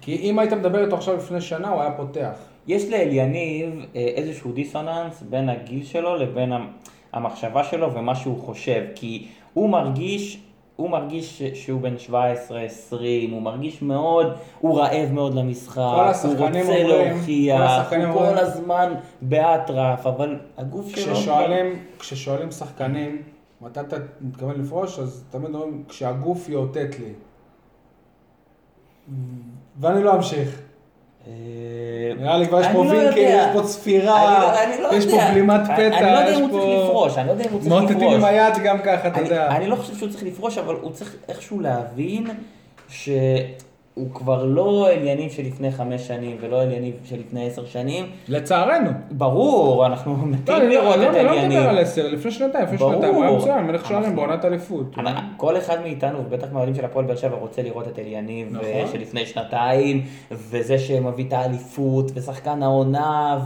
[0.01, 2.33] כי אם היית מדבר איתו עכשיו לפני שנה, הוא היה פותח.
[2.67, 6.67] יש לאליניב אה, איזשהו דיסוננס בין הגיל שלו לבין המ-
[7.13, 10.39] המחשבה שלו ומה שהוא חושב, כי הוא מרגיש,
[10.75, 12.11] הוא מרגיש שהוא בן 17-20,
[13.31, 14.27] הוא מרגיש מאוד,
[14.59, 15.77] הוא רעב מאוד למשחק,
[16.27, 16.49] הוא רוצה
[17.11, 17.59] להוכיח,
[18.07, 21.13] הוא כל הזמן באטרף, אבל הגוף שלו...
[21.15, 21.65] כששואלים,
[21.99, 23.21] כששואלים שחקנים,
[23.61, 27.09] מתי אתה מתכוון לפרוש, אז תמיד אומרים, כשהגוף יאותת לי.
[29.79, 30.61] ואני לא אמשיך.
[31.27, 31.33] אה,
[32.19, 33.17] נראה לי כבר יש פה לא וינקל.
[33.17, 35.17] יש פה צפירה, לא- לא יש פה.
[35.31, 36.65] בלימת אני- פתע, אני לא יודע יש אם הוא פה...
[36.65, 37.91] צריך לפרוש, אני לא יודע אם הוא צריך לפרוש.
[37.91, 39.47] מאותתים עם היד גם ככה, אתה יודע.
[39.47, 42.27] אני לא חושב שהוא צריך לפרוש, אבל הוא צריך איכשהו להבין
[43.97, 48.05] שהוא כבר לא עניינים של לפני חמש שנים ולא עניינים של לפני עשר שנים.
[48.27, 48.89] לצערנו.
[49.11, 51.69] ברור, אנחנו לא, מתים אני לא- לראות אני את לא- לא מדבר העניינים.
[51.69, 52.77] על עשר, לפני שנתיים, לפני.
[52.77, 54.95] שנתיים, הוא היה מצוין, מלך שערים בעונת אליפות.
[55.37, 58.67] כל אחד מאיתנו, ובטח מהאוהדים של הפועל באר שבע, רוצה לראות את אליניב נכון.
[58.91, 63.39] שלפני שנתיים, וזה שמביא את האליפות, ושחקן העונה,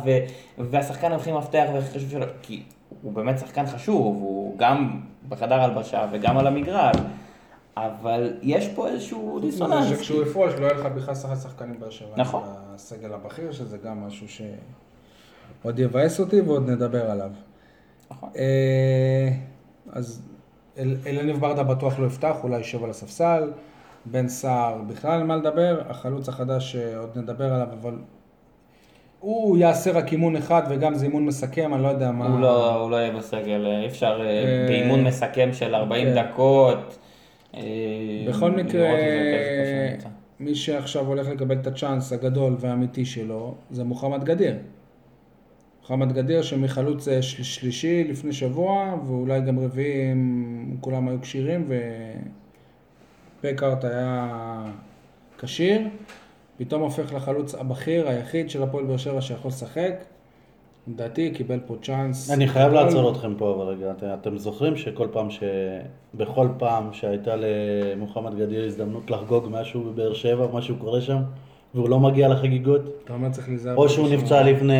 [0.57, 2.61] והשחקן הכי מפתח והכי חשוב שלו, כי הוא
[3.03, 6.95] הוא באמת שחקן חשוב, הוא גם בחדר הלבשה וגם על המגרש,
[7.77, 9.87] אבל יש פה איזשהו דיסוננס.
[9.87, 12.09] זה שכשהוא יפרוש לא יהיה לך בכלל שחק שחקנים באר שבע.
[12.17, 12.43] נכון.
[12.75, 14.27] בסגל הבכיר, שזה גם משהו
[15.61, 17.29] שעוד יבאס אותי ועוד נדבר עליו.
[18.11, 18.29] נכון.
[18.35, 19.29] אה,
[19.91, 20.21] אז
[20.77, 23.51] אל- אלניב ברדה בטוח לא יפתח, אולי יישב על הספסל.
[24.05, 27.93] בן סער בכלל אין מה לדבר, החלוץ החדש אה, עוד נדבר עליו, אבל
[29.19, 32.27] הוא יעשה רק אימון אחד וגם זה אימון מסכם, אני לא יודע מה...
[32.27, 36.23] הוא לא, הוא לא יהיה בסגל, אי אפשר אה, אה, באימון מסכם של 40 כן.
[36.23, 36.97] דקות.
[37.55, 37.61] אה,
[38.29, 38.89] בכל מקרה.
[40.39, 44.55] מי שעכשיו הולך לקבל את הצ'אנס הגדול והאמיתי שלו, זה מוחמד גדיר.
[45.81, 51.69] מוחמד גדיר שמחלוץ אה, של- שלישי לפני שבוע, ואולי גם רביעי אם כולם היו כשירים,
[53.39, 54.27] ופקארט היה
[55.39, 55.81] כשיר.
[56.57, 59.93] פתאום הופך לחלוץ הבכיר היחיד של הפועל באר שבע שיכול לשחק.
[60.87, 62.31] לדעתי קיבל פה צ'אנס.
[62.31, 62.73] אני חייב.
[62.73, 65.43] לעצור אתכם פה, אבל רגע, את- אתם זוכרים שכל פעם ש...
[66.13, 71.17] בכל פעם שהייתה למוחמד גדיר הזדמנות לחגוג משהו בבאר שבע, משהו קורה שם,
[71.75, 73.75] והוא לא מגיע לחגיגות, אתה אומר צריך להיזהר.
[73.75, 74.09] או שהוא.
[74.13, 74.73] נפצע לפני,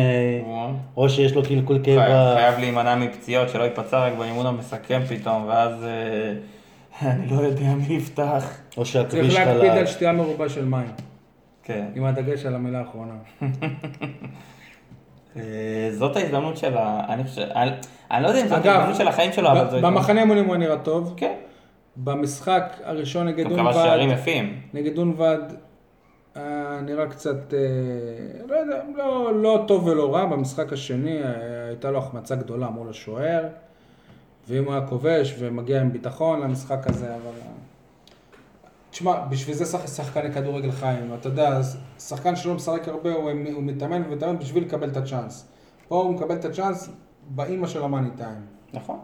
[0.44, 2.34] הוא או שיש לו קלקול חייב- קיבה.
[2.36, 6.34] חייב להימנע מפציעות, שלא ייפצע רק באימון המסכם פתאום, ואז אה,
[7.12, 8.50] אני לא יודע מי יפתח.
[8.76, 9.86] או צריך שהכביש להקפיד על חלק.
[9.86, 10.90] שתייה מרובה של מים,
[11.62, 11.84] כן.
[11.94, 13.14] עם הדגש על המילה האחרונה.
[15.36, 15.42] אה,
[15.92, 17.00] זאת ההזדמנות של ה...
[17.08, 17.42] אני חושב...
[18.10, 19.92] אני- לא יודע אם זאת ההזדמנות של החיים שלו, אבל זו הזדמנות.
[19.94, 21.14] במחנה אימונים הוא נראה טוב.
[21.16, 21.34] כן.
[21.96, 24.60] במשחק הראשון נגד גם כמה שערים אונבד, יפים.
[24.74, 25.38] נגד אונבד,
[26.36, 26.42] אה,
[26.82, 27.58] נראה קצת, אה,
[28.48, 30.24] לא יודע, לא, לא טוב ולא רע.
[30.26, 31.20] במשחק השני
[31.68, 33.44] הייתה לו החמצה גדולה מול השוער,
[34.48, 37.51] ואם הוא היה כובש ומגיע עם ביטחון למשחק הזה, אבל...
[38.92, 41.60] תשמע, בשביל זה שח- שחקני כדורגל חיים, אתה יודע,
[41.98, 45.48] שחקן שלא משחק הרבה, הוא, הוא מתאמן ומתאמן בשביל לקבל את הצ'אנס.
[45.88, 46.90] פה הוא מקבל את הצ'אנס
[47.28, 48.40] באימא של המאני טיים.
[48.72, 48.98] נכון.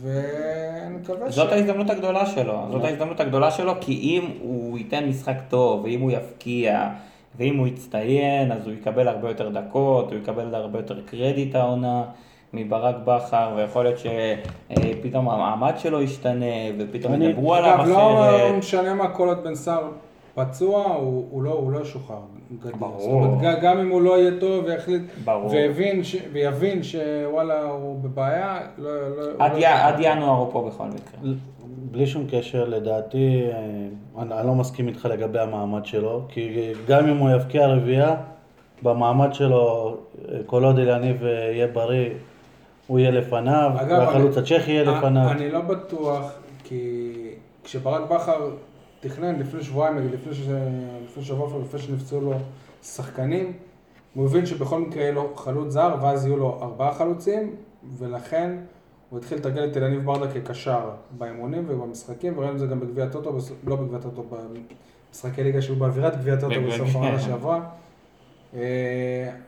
[0.00, 1.34] ואני מקווה ש...
[1.34, 6.00] זאת ההזדמנות הגדולה שלו, זאת ההזדמנות הגדולה שלו, כי אם הוא ייתן משחק טוב, ואם
[6.00, 6.88] הוא יפקיע,
[7.38, 12.04] ואם הוא יצטיין, אז הוא יקבל הרבה יותר דקות, הוא יקבל הרבה יותר קרדיט העונה
[12.52, 16.44] מברק בכר, ויכול להיות שפתאום המעמד שלו ישתנה,
[16.78, 18.54] ופתאום אני- ידברו עליו אגב, לא אחרת.
[18.58, 19.88] משנה מה כל עוד בן סער
[20.34, 22.16] פצוע, הוא, הוא לא, הוא לא ישוחרר.
[22.60, 22.72] גדיר.
[22.78, 23.00] ברור.
[23.00, 25.50] זאת אומרת, גם אם הוא לא יהיה טוב ויחליט, ברור.
[25.50, 28.90] ויבין, ש, ויבין שוואלה הוא בבעיה, לא...
[28.90, 29.64] לא הוא עד לא י-.
[29.64, 31.32] עד ינואר הוא פה בכל מקרה.
[31.90, 33.58] בלי שום קשר, לדעתי, אה,
[34.22, 38.14] אני, אני לא מסכים איתך לגבי המעמד שלו, כי גם אם הוא יבקיע רביעייה,
[38.82, 39.96] במעמד שלו,
[40.28, 42.08] אה, כל עוד אליניב אה, יהיה בריא,
[42.88, 45.30] הוא יהיה לפניו, אגב, והחלוץ אני- הצ'כי יהיה לפניו.
[45.30, 46.30] אני לא בטוח,
[46.64, 47.12] כי
[47.64, 48.50] כשברק בכר
[49.00, 50.40] תכנן לפני שבועיים, נגיד, לפני, ש...
[51.04, 52.32] לפני שבוע, לפני שנפצעו לו
[52.82, 53.52] שחקנים,
[54.14, 57.54] הוא הבין שבכל מקרה יהיה לו חלוץ זר, ואז יהיו לו ארבעה חלוצים,
[57.98, 58.56] ולכן
[59.10, 60.80] הוא התחיל לתרגל את אלניב ברדה כקשר
[61.18, 64.24] באימונים ובמשחקים, וראינו את זה גם בגביע הטוטו, לא בגביע הטוטו,
[65.10, 67.60] במשחקי ליגה שהיו באווירת גביע הטוטו בסוף העונה שעברה.
[68.54, 68.60] אה,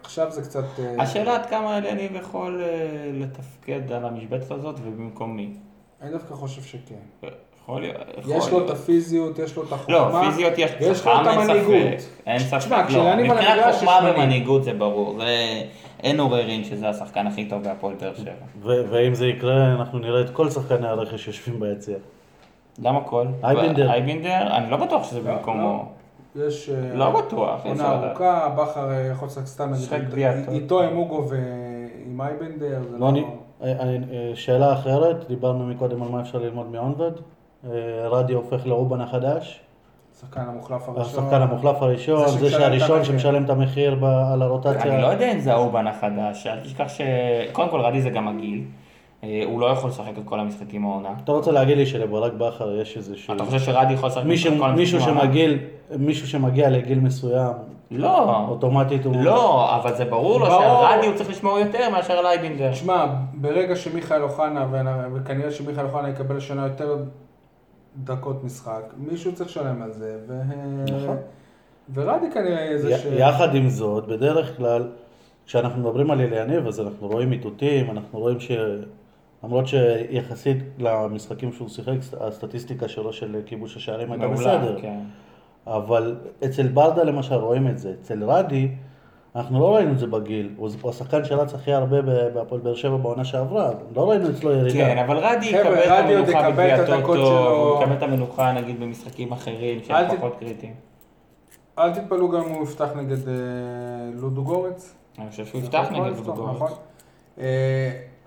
[0.02, 0.64] עכשיו זה קצת...
[0.78, 5.50] אה, השאלה עד כמה אליניב יכול אה, לתפקד על המשבצת הזאת ובמקום מי.
[6.02, 7.28] אני דווקא חושב שכן.
[7.62, 7.96] יכול להיות.
[8.28, 8.64] יש לו.
[8.64, 9.94] את הפיזיות, יש לו את החוכמה.
[9.94, 12.00] לא, פיזיות יש ויש לו חכם, את אין המנהיגות.
[12.00, 12.26] ספק.
[12.26, 12.58] אין ספק.
[12.58, 14.16] תשמע, לא, כשלהניב על מבחינת המגרש יש חוכמה מנהיג.
[14.16, 15.20] ומנהיגות זה ברור.
[16.02, 18.82] אין עוררין שזה השחקן הכי טוב בהפועל באר שבע.
[18.90, 21.96] ואם זה יקרה, אנחנו נראה את כל שחקני הרכש יושבים ביציע.
[22.78, 23.26] למה כל?
[23.44, 23.90] אייבינדר.
[23.90, 24.56] אייבינדר?
[24.56, 25.99] אני לא בטוח שזה לא, במקומו.
[26.36, 26.70] יש...
[26.70, 28.06] אה, לא בטוח, עונה.
[28.06, 29.72] ארוכה, בכר אה, יכול לשחק סתם.
[30.48, 33.22] איתו עם אוגו ועם אייבנדר, זה לא, לא...
[33.62, 37.12] אני, אה, שאלה אחרת, דיברנו מקודם על מה אפשר ללמוד מאונבד.
[38.10, 39.60] רדי הופך לאובן החדש,
[40.16, 41.24] השחקן המוחלף הראשון.
[41.24, 43.04] השחקן המוחלף הראשון, זה שהראשון.
[43.04, 44.94] שמשלם את המחיר ב- על הרוטציה.
[44.94, 47.00] אני לא יודע אם זה האובן החדש, אל תשכח ש...
[47.52, 48.64] קודם כל רדי זה גם הגיל.
[49.24, 51.08] אה, הוא לא יכול לשחק את כל המשחקים העונה.
[51.24, 53.34] אתה רוצה להגיד לי שלברק בכר יש איזשהו...
[53.34, 55.60] אתה חושב שרדי יכול לשחק את כל המשחקים העונה?
[55.98, 57.52] מישהו שמגיע לגיל מסוים,
[57.90, 58.46] לא.
[58.48, 59.16] אוטומטית הוא...
[59.16, 60.60] לא, אבל זה ברור לו ברור.
[60.60, 62.72] שהרדי הוא צריך לשמור יותר מאשר על אייבינדר.
[62.72, 64.66] תשמע, ברגע שמיכאל אוחנה,
[65.14, 66.96] וכנראה שמיכאל אוחנה יקבל השנה יותר
[67.96, 70.40] דקות משחק, מישהו צריך לשלם על זה, ו...
[70.84, 71.16] נכון.
[71.94, 73.04] ורדי כנראה יהיה זה י- ש...
[73.04, 74.88] יחד עם זאת, בדרך כלל,
[75.46, 78.50] כשאנחנו מדברים על אליניב, אז אנחנו רואים איתותים, אנחנו רואים ש...
[79.44, 84.80] למרות שיחסית למשחקים שהוא שיחק, הסטטיסטיקה שלו של כיבוש השערים הייתה בסדר.
[84.80, 85.00] כן.
[85.66, 87.94] אבל אצל ברדה למשל רואים את זה.
[88.02, 88.68] אצל רדי,
[89.36, 90.54] אנחנו לא ראינו את זה בגיל.
[90.56, 93.70] הוא השחקן שרץ הכי הרבה בהפועל באר שבע בעונה שעברה.
[93.96, 94.74] לא ראינו אצלו ירידה.
[94.74, 97.50] כן, אבל רדי יקבל את המנוחה בגביע הטוטו.
[97.50, 100.74] הוא יקבל את המנוחה נגיד במשחקים אחרים שהם פחות קריטיים.
[101.78, 103.34] אל תתפלאו גם אם הוא יפתח נגד אה,
[104.14, 104.94] לודו גורץ.
[105.18, 106.72] אני חושב שהוא יפתח יכול נגד לפתוח, לודוגורץ.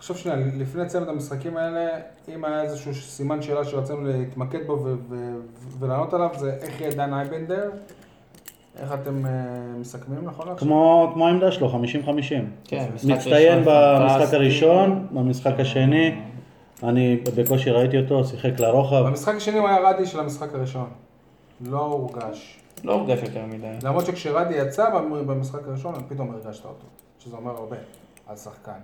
[0.04, 1.90] תחשוב שנייה, לפני צמד המשחקים האלה,
[2.36, 5.40] אם היה איזשהו סימן שאלה שרצינו להתמקד בו ו- ו-
[5.80, 7.72] ולענות עליו, זה איך יהיה דן אייבנדר?
[8.80, 9.32] איך אתם אה,
[9.80, 10.68] מסכמים נכון עכשיו?
[10.68, 11.76] כמו, כמו העמדה שלו, 50-50.
[12.64, 14.34] כן, משחק מצטיין במשחק.
[14.34, 16.16] הראשון, במשחק השני,
[16.84, 19.04] אני בקושי ראיתי אותו, שיחק לרוחב.
[19.08, 20.90] במשחק השני הוא היה רדי של המשחק הראשון.
[21.62, 22.60] לא הורגש.
[22.84, 23.68] לא הורגש יותר מדי.
[23.84, 24.90] למרות שכשרדי יצא
[25.28, 26.86] במשחק הראשון, פתאום הרגשת אותו.
[27.20, 27.78] שזה אומר הרבה
[28.28, 28.80] על שחקן.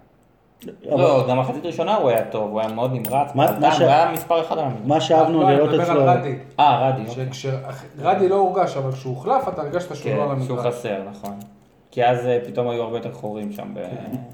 [0.90, 3.80] לא, גם מחצית ראשונה הוא היה טוב, הוא היה מאוד נמרץ, מה- פעלתן, מה ש-
[3.80, 4.82] הוא היה מספר אחד על המגרש.
[4.86, 6.36] מה שאהבנו לא, לראות אצלו, רדי.
[6.60, 7.28] אה, רדי, אוקיי.
[7.34, 10.74] שכשרדי לא הורגש, אבל כשהוא הוחלף, אתה הרגשת שהוא לא על כן, שהוא המגרש.
[10.76, 11.34] חסר, נכון.
[11.92, 13.68] כי אז אה, פתאום היו הרבה יותר חורים שם.
[13.74, 13.80] ב-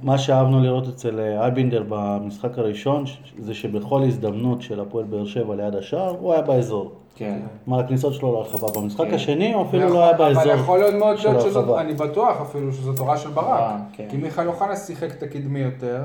[0.04, 3.04] מה שאהבנו לראות אצל אה, אייבינדר במשחק הראשון,
[3.40, 6.92] זה שבכל הזדמנות של הפועל באר שבע ליד השער, הוא היה באזור.
[7.16, 7.36] כן.
[7.66, 8.68] כלומר, הכניסות שלו להרחבה.
[8.82, 9.14] במשחק כן.
[9.14, 10.44] השני הוא אפילו ויכול- לא היה באזור.
[10.44, 11.82] אבל יכול להיות מאוד של שזאת, הרחבה.
[11.82, 13.48] אני בטוח אפילו שזאת הוראה של ברק.
[13.60, 14.06] אה, כן.
[14.10, 16.02] כי מיכאל אוחנה שיחק את הקדמי יותר,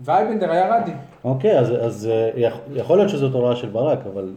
[0.00, 0.92] ואייבנדר היה רדי.
[1.24, 4.32] אוקיי, אז, אז אה, יכ- יכול להיות שזאת הוראה של ברק, אבל...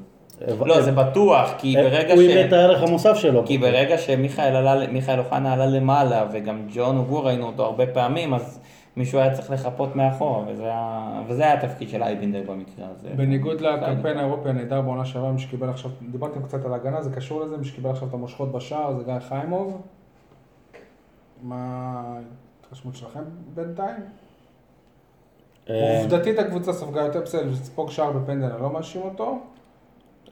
[0.65, 2.25] לא, זה בטוח, כי אה, ברגע הוא ש...
[2.25, 3.43] איבד את הערך המוסף שלו.
[3.45, 4.55] כי ברגע שמיכאל
[5.19, 8.59] אוחנה עלה למעלה, וגם ג'ון אוגו ראינו אותו הרבה פעמים, אז
[8.97, 13.09] מישהו היה צריך לחפות מאחור, וזה היה, וזה היה התפקיד של אייבינדר במקרה הזה.
[13.15, 17.41] בניגוד לקמפיין האירופי הנהדר בעונה שעברה, מי שקיבל עכשיו, דיברתם קצת על הגנה, זה קשור
[17.41, 19.81] לזה, מי שקיבל עכשיו את המושכות בשער זה גיא חיימוב.
[21.43, 22.01] מה
[22.63, 23.95] ההתרשמות שלכם בינתיים?
[25.69, 29.39] אה, עובדתית הקבוצה ספגה יותר בסדר, לספוג שער בפנדל, אני לא מאשים אותו.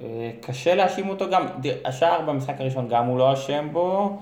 [0.02, 1.46] אה, קשה להאשים אותו גם,
[1.86, 4.20] השער במשחק הראשון גם הוא לא אשם בו,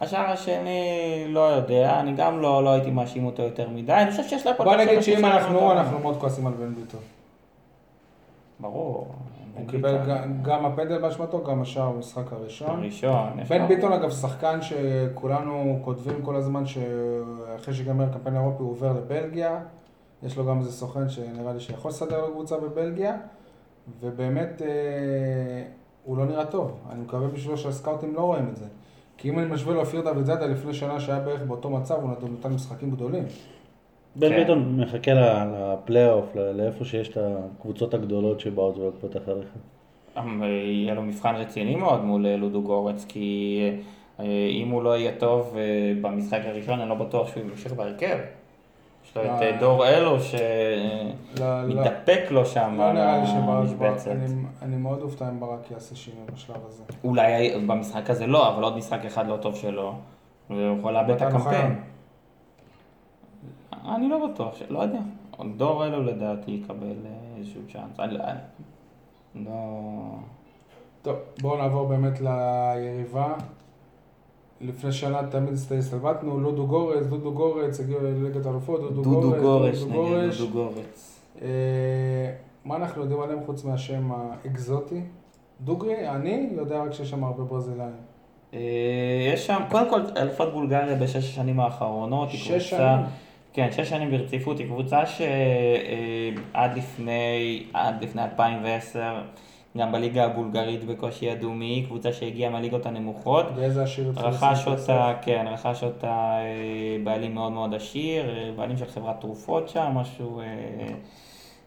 [0.00, 0.80] השער השני
[1.28, 4.68] לא יודע, אני גם לא, לא הייתי מאשים אותו יותר מדי, אני חושב שיש להפועל
[4.68, 5.72] בוא באר שבע נגיד שאם אנחנו.
[5.72, 7.00] אנחנו מאוד כועסים על בן ביטון.
[8.60, 9.06] ברור.
[9.58, 12.70] הוא קיבל גם- גם הפנדל באשמתו, גם השער במשחק הראשון.
[12.70, 13.30] הראשון.
[13.48, 19.58] בן ביטון אגב שחקן שכולנו כותבים כל הזמן שאחרי שיגמר הקמפיין האירופי הוא עובר לבלגיה.
[20.22, 23.16] יש לו גם איזה סוכן שנראה לי שיכול לסדר לו קבוצה בבלגיה.
[24.00, 24.68] ובאמת אה,
[26.04, 26.78] הוא לא נראה טוב.
[26.92, 28.64] אני מקווה בשבילו שהסקאוטים לא רואים את זה.
[29.18, 32.52] כי אם אני משווה לאופיר דוד זאדה לפני שנה שהיה בערך באותו מצב, הוא נתן-
[32.52, 33.24] משחקים גדולים.
[34.16, 34.36] בן כן.
[34.36, 36.24] ביטון מחכה לפלייאוף,
[36.54, 39.48] לאיפה שיש את הקבוצות הגדולות שבאות ועוקבות אחריך.
[40.16, 43.60] אה, יהיה לו מבחן רציני מאוד מול אה, לודו גורץ, כי
[44.20, 44.24] אה,
[44.62, 45.62] אם הוא לא יהיה טוב אה,
[46.02, 48.16] במשחק הראשון, אני לא בטוח שהוא ימשיך בהרכב.
[49.06, 49.56] יש לו את אה.
[49.60, 50.16] דור אלו.
[50.20, 54.16] שמתדפק לו שם לא נראה לי שברק.
[54.62, 56.84] אני, מאוד אופתע אם ברק יעשה שינוי בשלב הזה.
[57.04, 59.94] אולי במשחק הזה לא, אבל עוד משחק אחד לא טוב שלו,
[60.50, 61.80] והוא יכול לאבד את הקמפיין.
[63.88, 64.98] אני לא בטוח, לא יודע.
[65.56, 68.10] דור אלו לדעתי יקבל אה, איזשהו צ'אנס.
[69.34, 69.50] לא...
[71.02, 73.34] טוב, בואו נעבור באמת ליריבה.
[74.60, 79.78] לפני שנה תמיד הסתלבטנו, לודו גורץ, דודו גורץ, הגיעו לליגת האלופות, דודו דודו גורץ, גורש
[79.78, 80.38] דודו נגד גורש.
[80.40, 81.20] דודו גורץ.
[81.42, 81.46] אה,
[82.64, 85.00] מה אנחנו יודעים עליהם חוץ מהשם האקזוטי?
[85.60, 87.90] דוגרי, אני יודע רק שיש שם הרבה ברזילאים.
[88.54, 88.58] אה,
[89.34, 92.28] יש שם, קודם כל, אלפת בולגריה בשש השנים האחרונות.
[92.30, 92.60] היא שש קבוצה-
[92.96, 93.06] שנים?
[93.52, 94.58] כן, שש שנים ברציפות.
[94.58, 99.14] היא קבוצה שעד לפני, עד לפני 2010,
[99.76, 103.46] גם בליגה הבולגרית בקושי ידעו מי קבוצה שהגיעה מהליגות הנמוכות.
[103.54, 108.76] ואיזה עשיר התחיל רכש אותה, כן, רכש אותה אה, בעלים מאוד מאוד עשיר, אה, בעלים
[108.76, 110.44] של חברת תרופות שם, משהו אה,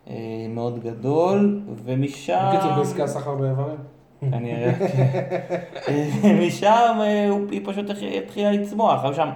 [0.09, 2.49] אה, מאוד גדול, ומשם...
[2.51, 3.77] בקיצור, בעסקי הסחר באיברים.
[4.31, 4.71] כנראה,
[5.85, 6.39] כן.
[6.47, 7.85] משם אה, היא פשוט
[8.23, 9.29] התחילה לצמוח, היו שם,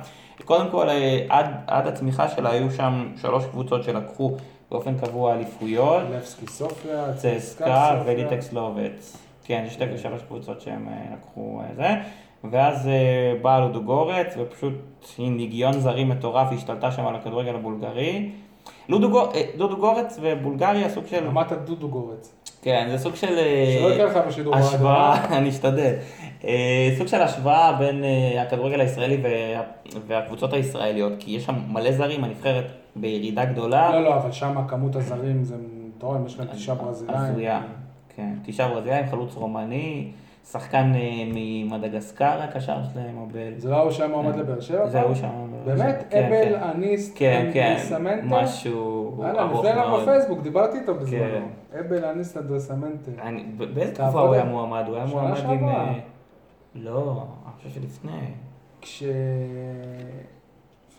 [0.45, 0.87] קודם כל
[1.29, 4.35] עד, עד הצמיחה שלה היו שם שלוש קבוצות שלקחו
[4.71, 9.17] באופן קבוע אליפויות, לבסקי סופיה, צסקה וליטקס לובץ.
[9.45, 11.89] כן, יש שתי שלוש קבוצות שהם אה, לקחו אה, זה.
[12.51, 14.73] ואז אה, בא לודו גורץ, ופשוט
[15.17, 18.29] עם ניגיון זרים מטורף, השתלטה שם על הכדורגל הבולגרי.
[18.89, 21.27] לודו, גור, אה, לודו גורץ ובולגריה סוג של...
[21.27, 22.33] אמרת דודו גורץ.
[22.61, 23.37] כן, זה סוג של...
[23.37, 25.93] אה, שלא יקרה לך בשידור השוואה, אני אשתדל.
[26.97, 28.03] סוג של השוואה בין
[28.39, 29.61] הכדורגל הישראלי וה-
[30.07, 33.91] והקבוצות הישראליות, כי יש שם מלא זרים, הנבחרת בירידה גדולה.
[33.91, 35.55] לא, לא, אבל שם כמות הזרים זה
[35.87, 37.17] מטורף, יש להם תשעה ברזילאים.
[37.19, 37.61] הזויה.
[38.15, 40.11] כן, תשעה ברזילאים, חלוץ רומני,
[40.51, 43.53] שחקן אה, ממדגסקר הקשר שלהם, או בל...
[43.57, 44.87] זה לא הוא שהיה מועמד לבאר שבע?
[44.87, 45.07] זה פעם?
[45.07, 45.29] הוא שם.
[45.65, 46.03] באמת?
[46.09, 46.63] כן, אבל כן.
[46.63, 48.25] אניסט כן, אנדרסמנטה?
[48.25, 50.01] משהו ארוך מאוד.
[50.01, 50.95] בפייסבוק, דיברתי איתו.
[50.95, 51.47] בזמנו.
[51.79, 53.11] אבל אניסט אנדרסמנטה.
[53.57, 54.83] באיזה תקופה הוא היה מועמד?
[54.87, 55.67] הוא היה מועמד עם...
[55.67, 55.93] אה,
[56.75, 58.19] לא, אני חושב שלפני.
[58.81, 59.03] כש...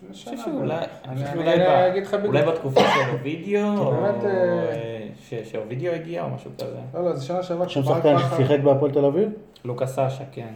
[0.03, 0.81] לפני שנה.
[1.05, 2.25] אני- חושב שאולי.
[2.27, 6.77] אולי בתקופה של אוvidio, או אה, אה, ש- שאוvidio הגיע או משהו כזה.
[6.93, 7.69] לא, לא, זה שנה שעברה.
[7.69, 9.29] שם שחקן ששיחק בהפועל תל אביב?
[9.65, 10.53] לוקאס סאשה, כן.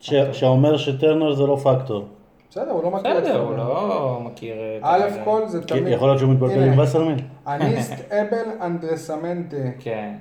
[0.00, 2.04] ש- שאומר שטרנר זה לא פקטור.
[2.50, 3.56] בסדר, הוא לא מכיר את בסדר, הוא.
[3.56, 4.54] לא מכיר...
[4.76, 5.86] את א' ה- כל זה תמיד...
[5.88, 7.18] יכול להיות שהוא מתבלבל עם וסרמיל.
[7.46, 9.56] אניסט אבל אנדרסמנטה.
[9.78, 10.14] כן.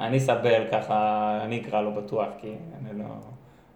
[0.00, 0.94] אני סבל ככה,
[1.44, 3.04] אני אקרא לו בטוח, כי אני לא...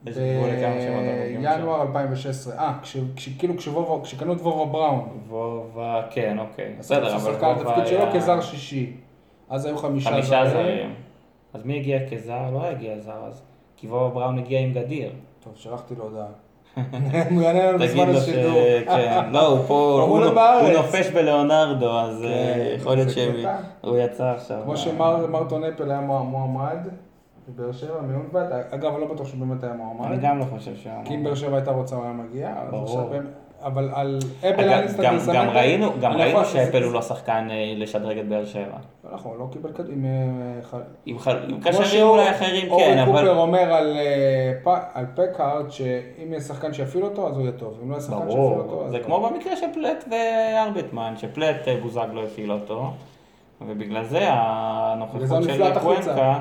[0.04, 2.54] בינואר 2016.
[2.58, 2.96] אה, כש-
[3.38, 5.08] כאילו כשוובה- כשקנו את וובה בראון.
[5.28, 6.74] וובה, כן, אוקיי.
[6.78, 8.92] בסדר, אבל וובה התפקיד שלו היה- כזר שישי.
[9.50, 10.94] אז היו חמישה חמישה זרים.
[11.54, 12.50] אז מי הגיע כזר?
[12.52, 13.42] לא הגיע זר אז.
[13.76, 15.10] כי וובה בראון הגיע עם גדיר.
[15.44, 16.26] טוב, שלחתי לו הודעה.
[17.30, 18.16] הוא יענה לנו תגיד בזמן לו ש...
[18.18, 18.58] השידור.
[18.86, 19.74] כן, לא, הוא פה,
[20.08, 23.08] הוא נופש בלאונרדו, אז כן, אה, יכול להיות.
[23.10, 24.60] שהוא יצא עכשיו.
[24.64, 26.78] כמו שמר מרטון אפל היה מוע- מועמד
[27.48, 28.52] בבאר שבע, מיונבט.
[28.70, 30.18] אגב, אני לא בטוח שהוא באמת היה אני מועמד.
[30.22, 30.92] גם לא חושב שהוא...
[31.04, 32.54] כי אם באר שבע הייתה רוצה הוא היה מגיע.
[32.70, 33.10] ברור.
[33.64, 37.74] אבל על אפל אגב, אניסט גם- ראינו, גם אני ראינו שאפל הוא לא שחקן אה,
[37.76, 38.76] לשדרג את באר שבע.
[39.12, 40.04] נכון, הוא לא קיבל עם...
[40.04, 41.16] אה, עם
[41.60, 43.28] קשרים אולי אחרים אורי כן, קופר אבל...
[43.28, 47.78] אומר על, אה, פ- על פקארט, שאם יש שחקן שיפעיל אותו, אז הוא יהיה טוב.
[47.82, 48.90] אם לא יהיה שחקן שיפעיל אותו, ברור, אז...
[48.90, 49.04] זה לא.
[49.04, 52.90] כמו במקרה של פלט וארביטמן, שפלט אה, בוזגלו הפעיל אותו,
[53.68, 56.02] ובגלל זה בגלל זה הנוכחות הוא של נפלט החוצה.
[56.02, 56.40] קוונקה,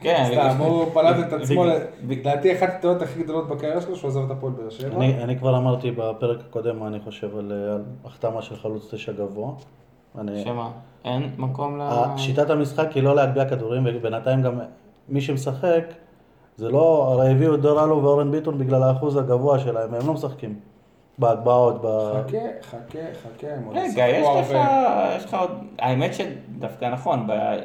[0.00, 1.64] כן, סתם, הוא פלט את עצמו,
[2.08, 4.96] לדעתי אחת הטעויות הכי גדולות בקריירה שלו, שהוא עזב את הפועל באר שבע.
[4.96, 7.52] אני אני כבר אמרתי בפרק הקודם מה אני חושב על
[8.04, 9.50] החתמה של חלוץ תשע גבוה.
[10.18, 10.70] אני- שמה,
[11.04, 11.82] אין מקום ל...
[12.16, 14.60] שיטת המשחק היא לא להגביה כדורים, ובינתיים גם
[15.08, 15.84] מי שמשחק,
[16.56, 20.54] זה לא, הרי הביאו את דורלו ואורן ביטון בגלל האחוז הגבוה שלהם, הם לא משחקים
[21.18, 21.86] בהגבהות, ב...
[22.12, 24.56] חכה, חכה, חכה, הם עוד רגע, יש לך.
[25.16, 27.58] יש לך עוד, האמת שדווקא נכון, ב-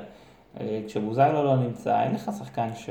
[0.59, 2.89] אה, כשבוזגלו לא נמצא, אין לך שחקן ש...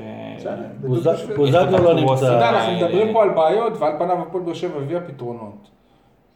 [1.36, 2.50] בוזגלו לא נמצא.
[2.50, 2.72] אנחנו.
[2.72, 5.68] מדברים פה על בעיות, ועל פניו הפועל באר שבע הביאה פתרונות.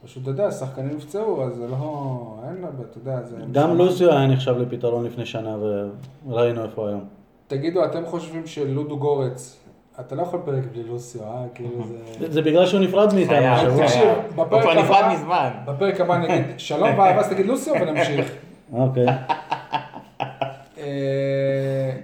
[0.04, 2.34] פשוט, אתה יודע, שחקנים נפצעו, אז זה לא...
[2.48, 3.36] אין לה, אתה יודע, זה...
[3.52, 5.56] גם לוסיו היה נחשב לפתרון לפני שנה,
[6.28, 7.04] וראינו איפה היום.
[7.46, 9.59] תגידו, אתם חושבים שלודו גורץ,
[10.00, 11.44] אתה לא יכול פרק בלי לוסיו, אה?
[11.54, 11.70] כאילו
[12.18, 12.32] זה...
[12.32, 13.36] זה בגלל שהוא נפרד מאיתנו.
[13.82, 14.08] תקשיב.
[14.34, 15.50] בפרק הוא כבר הבא- נפרד מזמן.
[15.66, 18.32] בפרק הבא נגיד שלום ואז תגיד לוסיו ונמשיך.
[18.72, 19.06] אוקיי.
[20.78, 20.84] אה,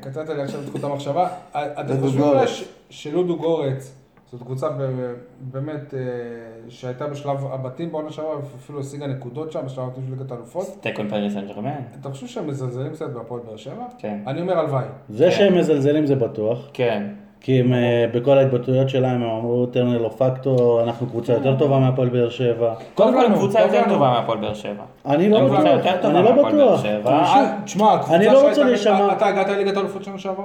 [0.01, 1.29] קטעת לי עכשיו את חוט המחשבה.
[1.53, 3.95] אתם לודו חושבים שלודו גורץ,
[4.33, 6.01] זאת קבוצה ב- באמת אה,
[6.69, 10.67] שהייתה בשלב הבתים בעונה שעברה, ואפילו השיגה נקודות שם בשלב הבתים של ליגת האלופות.
[10.81, 11.71] תיקו עם פריס סן ג'רמן.
[12.01, 13.85] אתה חושב שהם מזלזלים קצת בהפועל באר שבע?
[13.99, 14.19] כן.
[14.27, 14.85] אני אומר הלוואי.
[15.09, 16.59] זה שהם מזלזלים זה בטוח.
[16.73, 17.03] כן.
[17.47, 21.79] כי הם, אה, בכל ההתבטאויות שלהם הם אמרו טרנר לא פקטור, אנחנו קבוצה יותר טובה
[21.79, 22.75] מהפועל באר שבע.
[22.95, 23.89] קודם כל הם קבוצה טוב יותר.
[23.89, 24.83] טובה מהפועל באר שבע.
[25.07, 26.83] אני לא בטוח, אני לא בטוח.
[26.83, 27.11] שבע.
[27.11, 30.45] אה, תשמע, הקבוצה אני לא שהייתה- להישמע- אתה הגעת לליגת האלופות שנה שעברה?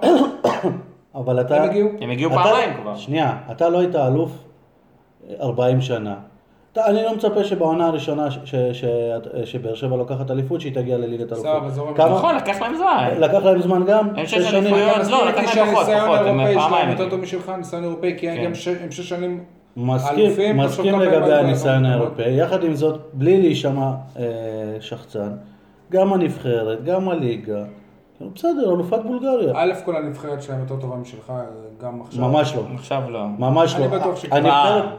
[1.15, 1.55] אבל אתה...
[1.63, 1.89] הם הגיעו?
[2.01, 2.95] הם הגיעו אתה- פעמיים כבר.
[2.95, 4.31] שנייה, אתה לא היית אלוף
[5.41, 6.15] 40 שנה.
[6.77, 8.85] אני לא מצפה שבעונה הראשונה ש- ש- ש-
[9.51, 11.97] שבאר שבע לוקחת אליפות, שהיא תגיע לליגת אלופות.
[11.97, 13.09] נכון, לקח להם זמן.
[13.19, 14.07] לקח להם זמן גם?
[14.17, 14.73] הם שש שנים?
[15.09, 17.09] לא, לקח להם פחות, פחות, הם פעמיים שלהם יותר.
[17.09, 18.43] טוב משלך, ניסיון אירופאי, כי כן.
[18.45, 18.55] הם
[18.91, 19.43] שש שנים
[19.77, 22.33] מסכים, אלופים, מסכים לגבי הניסיון האירופאי.
[22.33, 24.23] יחד עם זאת, בלי להישמע אה,
[24.79, 25.29] שחצן,
[25.91, 27.63] גם הנבחרת, גם הליגה,
[28.35, 29.53] בסדר, אלופת בולגריה.
[29.55, 31.33] א' כל הנבחרת שלהם יותר טובה משלך,
[31.81, 32.27] גם עכשיו.
[32.27, 32.63] ממש לא.
[32.75, 33.27] עכשיו לא.
[33.27, 33.99] ממש אני לא.
[33.99, 34.37] בטוח שכבר.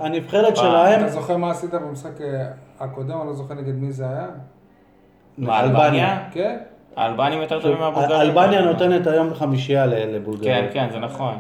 [0.01, 0.57] הנבחרת-.
[0.57, 2.47] שלהם, אתה זוכר מה עשית במשחק אה,
[2.81, 4.27] הקודם, אני לא זוכר נגד מי זה היה?
[5.39, 6.29] מה, אלבניה?
[6.33, 6.59] כן?
[6.97, 8.21] האלבנים יותר טובים מהבולגרים.
[8.21, 10.55] אלבניה נותנת היום חמישייה לבולגריה.
[10.63, 11.35] כן, כן, זה נכון.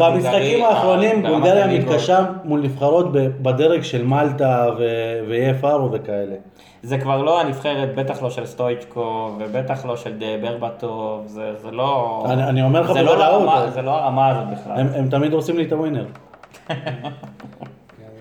[0.00, 1.66] במשחקים האחרונים ברמת בולגריה.
[1.78, 6.34] מתקשה מול נבחרות ב- בדרג של מלטה ו- ואי.פארו וכאלה.
[6.82, 10.12] זה כבר לא הנבחרת, בטח לא של סטויצ'קו, ובטח לא של
[10.42, 12.24] ברבטוב, זה זה לא...
[12.30, 14.86] אני- אני אומר לך זה לא בוודאות, זה לא הרמה הזאת בכלל.
[14.96, 16.04] הם תמיד עושים לי את הווינר.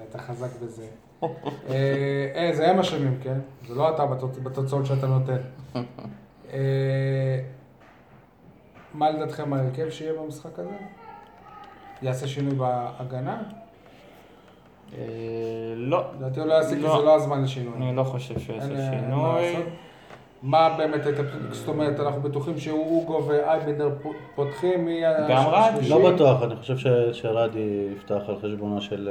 [0.10, 0.84] אתה חזק בזה.
[1.23, 1.30] אה,
[2.36, 3.38] אה, זה הם אשמים, כן?
[3.67, 5.38] זה לא אתה בתוצ- בתוצאות שאתה נותן.
[6.53, 7.39] אה,
[8.93, 10.69] מה לדעתכם ההרכב שיהיה במשחק הזה?
[12.01, 13.41] יעשה שינוי בהגנה?
[14.97, 15.03] אה,
[15.75, 16.97] לא, לדעתי הוא לא יעשה כי לא.
[16.99, 17.73] זה לא הזמן לשינוי.
[17.77, 19.63] אני לא חושב שהוא אין, יעשה אה, שינוי.
[20.43, 21.21] מה באמת הייתה,
[21.52, 25.89] זאת אומרת, אנחנו בטוחים שאוגו ואייבנדר פ- פותחים, מי ה- גם רדי.
[25.89, 26.88] לא בטוח, אני חושב ש-
[27.21, 27.60] שרדי
[27.95, 29.10] יפתח על חשבונו של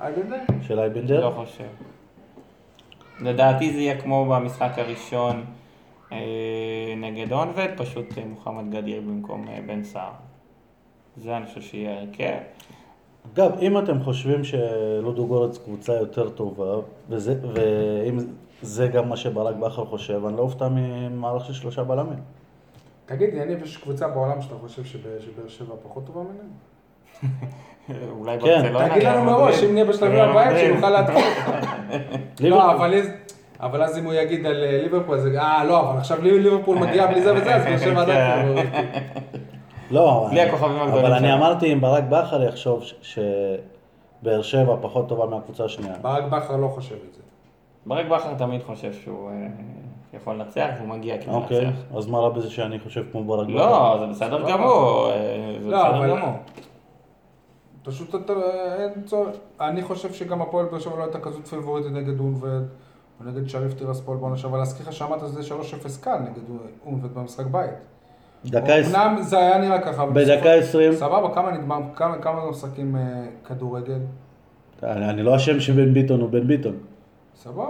[0.00, 0.36] אה, אייבנדר?
[0.62, 1.24] של אייבנדר.
[1.26, 1.64] לא חושב.
[3.20, 5.44] לדעתי זה יהיה כמו במשחק הראשון
[6.12, 6.18] אה,
[6.96, 10.10] נגד אונבד, פשוט אה, מוחמד גדיר במקום אה, בן סער.
[11.16, 12.38] זה אני חושב שיהיה הרכב.
[13.32, 16.74] אגב, אם אתם חושבים שלודו גורץ קבוצה יותר טובה,
[17.10, 18.18] וזה- ואם
[18.62, 22.18] זה גם מה שברק בכר חושב, אני לא אופתע ממערך של שלושה בלמים.
[23.06, 26.48] תגיד, יניב, יש קבוצה בעולם שאתה חושב שבאר שבע פחות טובה ממנה?
[28.18, 28.62] אולי כן.
[28.62, 29.62] ברצלונה, תגיד לנו מראש.
[29.62, 30.72] אם נהיה בשלבים ריאל הבאים.
[30.74, 31.24] שנוכל להתחיל.
[32.50, 33.08] לא, אבל אז-
[33.60, 36.78] אבל אז אם הוא יגיד על אה, ליברפול, זה, אה, לא, אבל עכשיו לי- ליברפול
[36.78, 38.84] מגיע בלי זה וזה, אז באר שבע עדיין כן.
[39.90, 41.36] לא, בלי אני- הכוכבים הגדולים אבל אני שלו.
[41.36, 43.18] אמרתי אם ברק בכר יחשוב ש-
[44.22, 45.94] באר שבע פחות טובה מהקבוצה השנייה.
[46.02, 47.20] ברק בכר לא חושב את זה.
[47.86, 49.34] ברק בכר תמיד חושב שהוא אה,
[50.14, 51.78] יכול לנצח והוא מגיע כדי אוקיי, לנצח.
[51.96, 53.56] אז מה רע בזה שאני חושב כמו ברק בכר?
[53.56, 54.50] לא, זה בסדר סבבה.
[54.52, 56.32] גמור, אה, זה לא, בסדר אבל- גמור.
[57.82, 58.32] פשוט אתה,
[58.78, 59.30] אין צורך,
[59.60, 62.60] אני חושב שגם הפועל באר שבע לא הייתה כזאת פיבוריטית נגד אונבד,
[63.20, 66.42] או נגד שריף טירספול בעונה שעברה, להזכיר לך שאמרת שזה 3-0 קל נגד
[66.86, 67.70] אונבד במשחק בית.
[68.44, 70.92] דקה עש- אמנם זה היה נראה ככה, בדקה 20.
[70.92, 73.00] סבבה, כמה נגמר, כמה, כמה משחקים אה,
[73.48, 73.98] כדורגל?
[74.82, 76.72] אני אני לא אשם שבן ביטון הוא בן ביטון.
[77.42, 77.64] סבבה,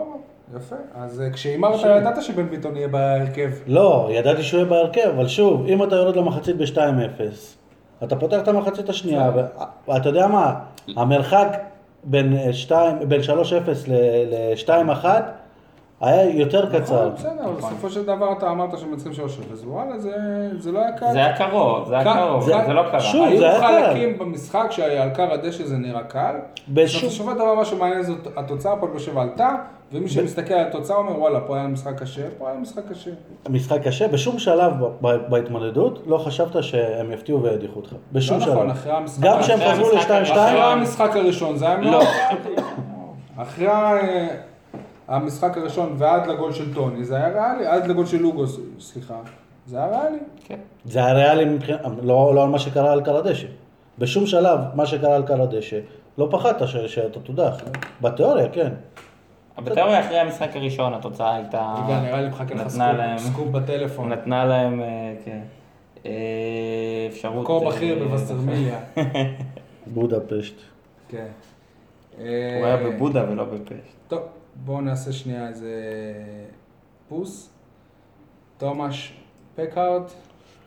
[0.57, 0.77] יפה.
[0.95, 3.51] אז אה, כשהימרת ידעת שבן ביטון יהיה בהרכב.
[3.67, 7.23] לא, ידעתי שהוא יהיה בהרכב, אבל שוב, אם אתה יורד למחצית ב-2-0,
[8.05, 9.41] אתה פותח את המחצית השנייה, ו-
[9.91, 10.55] ואתה יודע מה,
[10.97, 11.49] המרחק
[12.05, 15.05] בין אה, שתיים- בין 3-0 ל-2-1
[16.01, 16.95] היה יותר קצר.
[17.09, 17.71] נכון, בסדר, אבל נכון.
[17.71, 19.17] בסופו של דבר אתה אמרת שהם מנצחים 3-0,
[19.53, 20.11] אז וואלה, זה-
[20.59, 21.13] זה לא היה קל.
[21.13, 23.01] זה היה קרוב, זה היה קרוב, זה- זה לא קרה.
[23.01, 23.87] שוב, זה היה היו קל.
[23.93, 26.35] חלקים במשחק שעל קר הדשא זה נראה קל.
[26.69, 29.51] בשום- בסופו של דבר מה שמעניין זאת התוצאה, הפועל באר שבע עלתה,
[29.93, 33.11] ומי שמסתכל על התוצאה אומר וואלה, פה היה משחק קשה, פה היה משחק קשה.
[33.51, 37.93] משחק קשה, בשום שלב ב- ב- בהתמודדות לא חשבת שהם יפתיעו וידיחו אותך.
[38.13, 38.55] בשום לא שלב.
[38.55, 39.23] נכון, אחרי המשחק...
[39.25, 41.91] גם כשהם חזרו המשחק ל-2-2, אחרי הראשון- המשחק הראשון, זה היה לא.
[41.91, 42.05] מאוד...
[43.37, 43.67] אחרי
[45.09, 49.15] המשחק הראשון ועד לגול של טוני, זה היה ריאלי, עד לגול של לוגוס, סליחה,
[49.67, 50.19] זה היה ריאלי.
[50.45, 50.59] כן.
[50.85, 53.47] זה היה ריאלי מבחינת, לא, לא על מה שקרה על קר הדשא.
[53.99, 55.79] בשום שלב, מה שקרה על קר הדשא,
[56.19, 57.57] לא פחדת ש- שאתה תודח.
[58.01, 58.73] בתיאוריה, כן.
[59.65, 61.75] בתיאוריה אחרי המשחק הראשון התוצאה הייתה...
[61.87, 64.13] רגע, נראה לי מחכה לך נתנה להם- סקופ- סקופ בטלפון.
[64.13, 64.87] נתנה להם, אה,
[65.25, 65.41] כן,
[66.07, 66.11] אה,
[67.09, 67.43] אפשרות...
[67.43, 68.79] מקור אה, בכיר בווסרמיליה.
[69.95, 70.55] בודפשט.
[71.09, 71.27] כן.
[72.17, 72.25] הוא
[72.67, 73.79] היה בבודה ולא בפשט.
[74.09, 74.21] טוב,
[74.57, 75.73] בואו נעשה שנייה איזה
[77.09, 77.51] פוס.
[78.59, 79.21] תומש
[79.55, 80.13] פקארט,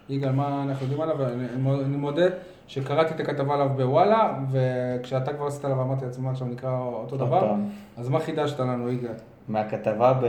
[0.10, 1.26] יגאל, מה אנחנו יודעים עליו?
[1.28, 1.46] אני
[1.86, 2.26] אני מודה
[2.68, 7.18] שקראתי את הכתבה עליו בוואלה, וכשאתה כבר עשית עליו אמרתי לעצמי, "מה, עכשיו נקרא אותו
[7.18, 7.54] דבר.
[7.98, 9.14] אז מה חידשת לנו, יגאל?
[9.48, 10.26] מהכתבה ב...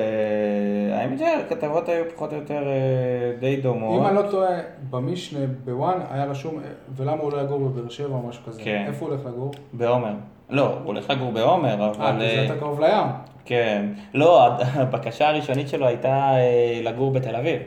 [0.92, 4.00] האמת שהכתבות היו פחות או יותר אה, די דומות.
[4.00, 4.58] אם אני לא טועה,
[4.90, 6.62] במשנה, בוואן, היה רשום, אה,
[6.96, 8.62] ולמה הוא לא יגור בבאר שבע או משהו כזה.
[8.64, 8.84] כן.
[8.86, 9.52] איפה הוא הולך לגור?
[9.72, 10.14] בעומר.
[10.50, 12.12] לא, הוא הולך לגור בעומר, אה, אבל...
[12.12, 13.06] כי זה אה, יותר קרוב לים.
[13.48, 13.86] כן.
[14.14, 17.60] לא, הבקשה הראשונית שלו הייתה אה, לגור בתל אביב.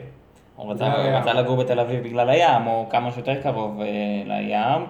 [0.56, 1.20] הוא רצה, בגלל הוא.
[1.20, 3.86] רצה לגור בתל אביב בגלל הים, או כמה שיותר קרוב אה,
[4.26, 4.86] לים,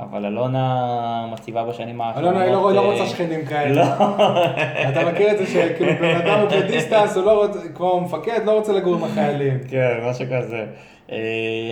[0.00, 2.30] אבל אלונה מציבה בשנים האחרונות...
[2.30, 3.74] אלונה, היא לא לא אה, רוצה שכנים כאלה.
[3.74, 4.04] לא.
[4.88, 8.52] אתה מכיר את זה שכאילו בן אדם הוא בדיסטנס, הוא לא רוצה, כמו מפקד, לא
[8.58, 9.58] רוצה לגור עם החיילים.
[9.70, 10.66] כן, משהו כזה.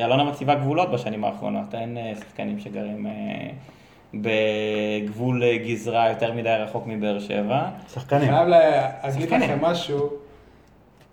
[0.03, 3.07] אלונה מציבה גבולות בשנים האחרונות, אין שחקנים שגרים
[4.15, 7.69] בגבול גזרה יותר מדי רחוק מבאר שבע.
[7.93, 8.29] שחקנים.
[8.29, 9.31] חייב להגיד.
[9.33, 10.11] לכם משהו,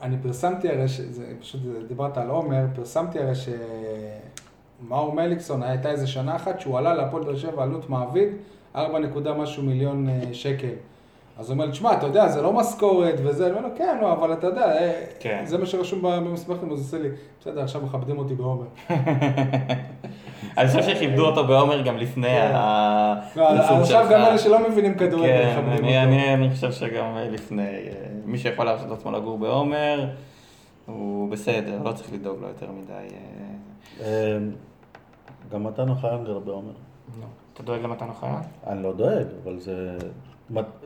[0.01, 6.07] אני פרסמתי הרי, ש- זה פשוט דיברת על עומר, פרסמתי הרי שמאור מליקסון, הייתה איזה
[6.07, 8.27] שנה אחת שהוא עלה להפועל באר שבע עלות מעביד,
[8.75, 10.73] 4 נקודה משהו מיליון אה, שקל.
[11.39, 13.97] אז הוא אומר לי, תשמע, אתה יודע, זה לא משכורת וזה, אני אומר לו, כן,
[14.01, 15.41] לא, אבל אתה יודע, אה, כן.
[15.45, 17.09] זה מה שרשום במסמכים, אז הוא עושה לי,
[17.41, 18.65] בסדר, עכשיו מכבדים אותי בעומר.
[20.57, 22.51] אני חושב שכיבדו אותו בעומר גם לפני כן.
[22.53, 23.15] ה...
[23.35, 24.11] לא, פרסום עכשיו שלך.
[24.11, 26.07] גם אלה שלא מבינים כדורגל כן, מכבדים אני- אותו.
[26.07, 27.91] אני אני חושב שגם אה, לפני, אה,
[28.25, 30.05] מי שיכול להרשות לעצמו לגור בעומר,
[30.85, 33.15] הוא בסדר, לא צריך לדאוג לו יותר מדי.
[34.03, 34.37] אה,
[35.51, 36.71] גם מתן אוחיון גר בעומר.
[37.53, 38.41] אתה דואג למתן אוחיון?
[38.67, 39.97] אני לא דואג, אבל זה...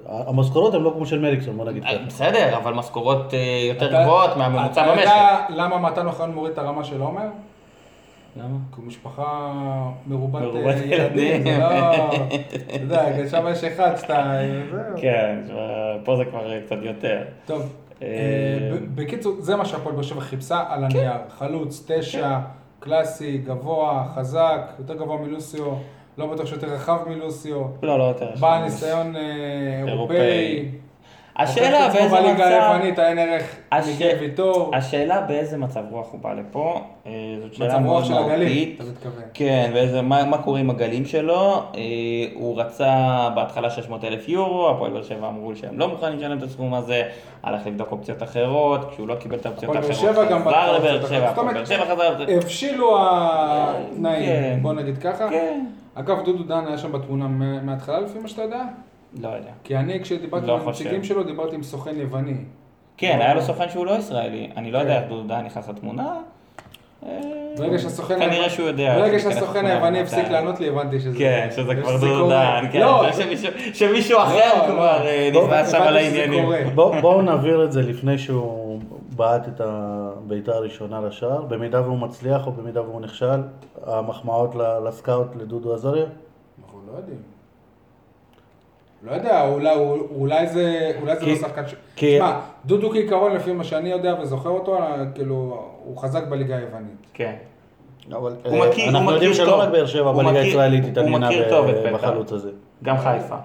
[0.07, 2.05] המשכורות הן לא כמו של מליקסון, בוא נגיד אה, ככה.
[2.07, 3.39] בסדר, אבל משכורות אה,
[3.69, 5.01] יותר אתה- גבוהות מהממוצע אתה במשק.
[5.01, 7.21] יודע למה מתן אוחיון מוריד את הרמה של עומר?
[8.37, 8.47] למה?
[8.71, 9.51] כי הוא משפחה
[10.07, 11.59] מרובת אה, ילדים, זה ילדים.
[11.59, 11.69] לא...
[12.65, 14.81] אתה יודע, שם יש אחד, שתיים, זהו.
[15.01, 15.35] כן,
[16.03, 17.21] פה זה כבר קצת יותר.
[17.45, 17.73] טוב,
[18.95, 21.11] בקיצור, זה מה שהפועל באר שבע חיפשה על הנייר.
[21.39, 22.39] חלוץ, תשע,
[22.79, 25.65] קלאסי, גבוה, חזק, יותר גבוה מלוסיו,
[26.17, 28.29] לא בטוח שיותר רחב מלוסיו, לא, לא יותר.
[28.39, 30.65] בעל ניסיון אה, אירופאי.
[31.35, 32.43] השאלה עצמו באיזה בליגה מצב...
[32.43, 33.55] היוונית, אין ערך
[34.19, 34.71] ויטור.
[34.75, 37.11] השאלה באיזה מצב רוח הוא בא לפה, אה,
[37.41, 38.75] זאת שאלה מצב מאוד רוח של מהותית.
[38.75, 39.23] אתה מתכוון.
[39.33, 41.63] כן, ואיזה, מה, מה קורה עם הגלים שלו?
[41.75, 41.81] אה,
[42.33, 46.43] הוא רצה בהתחלה 600 אלף יורו, הפועל באר שבע אמרו שהם לא מוכנים לשלם את
[46.43, 47.03] הסכום הזה,
[47.43, 51.29] הלך לבדוק אופציות אחרות, כשהוא לא קיבל את האופציות האחרות, גם חזר לבאר שבע.
[51.29, 52.25] הפועל באר שבע חזר...
[52.27, 53.93] הבשילו כן.
[53.93, 55.29] התנאים, בוא נגיד ככה.
[55.29, 55.65] כן.
[55.95, 57.27] אגב, דודו דן היה שם בתמונה
[57.63, 58.63] מההתחלה לפי מה שאתה יודע?
[59.21, 59.51] לא יודע.
[59.63, 61.03] כי אני, כשדיברתי לא עם הנציגים.
[61.03, 62.35] שלו, דיברתי עם סוכן יווני.
[62.97, 64.83] כן, היה לו סוכן שהוא לא ישראלי, אני לא כן.
[64.83, 66.15] יודע איך דודו נכנס לתמונה.
[67.05, 67.19] אה,
[67.57, 68.93] ברגע שהסוכן כנראה היווני- שהוא יודע.
[68.95, 70.15] ברגע איך להיכנס שהסוכן לתמונה היווני ומתי.
[70.15, 71.17] הפסיק לענות לי, הבנתי שזה...
[71.17, 72.59] כן, שזה כבר שזה דודו קורה.
[72.61, 75.05] דן, כן, לא, שמישהו- שמישהו אחר לא, כבר לא.
[75.07, 76.45] אה, נכנס שם על העניינים.
[77.01, 78.79] בואו נעביר את זה לפני שהוא
[79.15, 83.41] בעט את הבעיטה הראשונה לשער, במידה והוא מצליח או במידה והוא נכשל,
[83.85, 84.55] המחמאות
[84.87, 86.05] לסקאוט לדודו עזריה.
[86.63, 87.17] אנחנו לא יודעים.
[89.03, 89.75] לא יודע, אולי,
[90.15, 91.75] אולי זה, אולי זה כי- לא שחקן ש...
[91.95, 92.33] כי- תשמע,
[92.65, 94.79] דודו כעיקרון, לפי מה שאני יודע וזוכר אותו,
[95.15, 95.35] כאילו,
[95.83, 97.07] הוא חזק בליגה היוונית.
[97.13, 97.33] כן.
[98.11, 99.55] אבל הוא אה, מכיר- הוא אנחנו יודעים מכיר שלא.
[99.61, 101.63] רק באר שבע הוא בליגה הישראלית הוא התעניינה פטר.
[101.93, 102.49] בחלוץ הזה.
[102.83, 103.35] גם חיפה.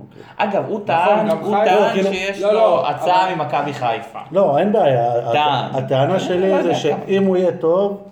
[0.00, 0.22] אוקיי.
[0.36, 4.18] אגב, הוא טען, גם הוא טען כאילו- שיש לא, לו לא, הצעה אבל- ממכבי חיפה.
[4.32, 5.12] לא, אין בעיה.
[5.18, 5.64] הט- טען.
[5.84, 6.74] הטענה לא שלי זה.
[6.74, 8.02] שאם הוא יהיה טוב,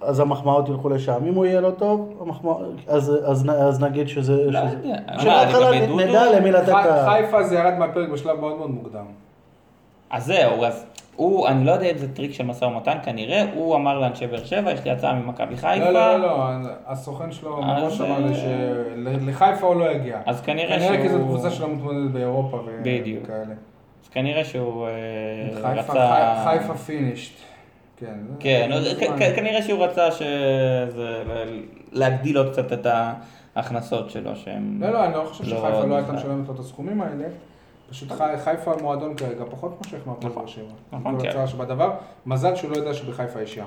[0.00, 1.24] אז המחמאות ילכו לשם.
[1.28, 4.50] אם הוא יהיה לא טוב, המחמאות- אז- אז נ- אז נגיד שזה...
[4.50, 4.96] לא יודע.
[5.18, 5.86] שבהתחלה?
[5.86, 7.08] נדע למי לתת את ה...
[7.10, 9.04] חיפה זה ירד מהפרק בשלב מאוד מאוד מוקדם.
[10.10, 10.86] אז זהו, אז
[11.16, 14.44] הוא, אני לא יודע אם זה טריק של משא ומתן, כנראה, הוא אמר לאנשי באר
[14.44, 15.76] שבע, יש לי הצעה ממכבי חיפה.
[15.76, 16.26] לא, לא, לא,
[16.62, 18.34] לא, הסוכן שלו אז, מראש אמר לי אה,
[19.24, 20.18] שלחיפה הוא לא יגיע.
[20.26, 23.24] אז כנראה כנראה כי זו שהוא- קבוצה שלא מתמודדת באירופה ו- בדיוק.
[23.24, 23.54] וכאלה.
[24.04, 24.92] אז כנראה שהוא אה,
[25.54, 26.34] חיפה- רצה...
[26.44, 27.32] חי- חיפה finished.
[27.96, 28.18] כן.
[28.38, 28.70] כן,
[29.36, 31.22] כנראה שהוא רצה שזה...
[31.92, 32.86] להגדיל עוד קצת את
[33.56, 34.78] ההכנסות שלו, שהם...
[34.82, 36.12] לא, לא, אני לא חושב לא שחיפה לא הייתה.
[36.12, 37.24] משלמת לו את הסכומים האלה.
[37.90, 40.42] פשוט חי- חיפה המועדון כרגע פחות מושך מהפועל נכון.
[40.42, 40.64] באר שבע.
[40.92, 41.46] נכון, כל כן.
[41.46, 41.90] שבדבר.
[42.26, 43.64] מזל שהוא לא יודע שבחיפה יש ים.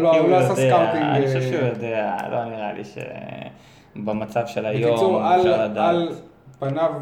[0.00, 2.82] לא- הוא לא עשה סקאוטינג, אני אה, חושב שהוא יודע, לא נראה לי
[3.96, 6.14] שבמצב של היום בקיצור, על, אפשר על לדעת.
[6.58, 6.92] פניו,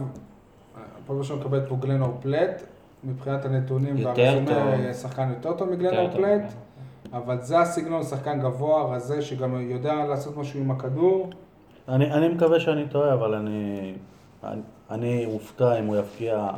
[1.03, 2.63] הפועל באר שבע מקבלת פה גלנור פלט.
[3.05, 4.93] מבחינת הנתונים יותר והרזומה, טוב.
[4.93, 6.41] שחקן יותר טוב טוב, פלט.
[6.41, 7.17] כן.
[7.17, 11.31] אבל זה הסגנון, שחקן גבוה, רזה, שגם יודע לעשות משהו עם הכדור.
[11.89, 13.95] אני, אני מקווה שאני טועה, אבל אני,
[14.45, 16.49] אני, אני אופתע אם הוא יפקיע,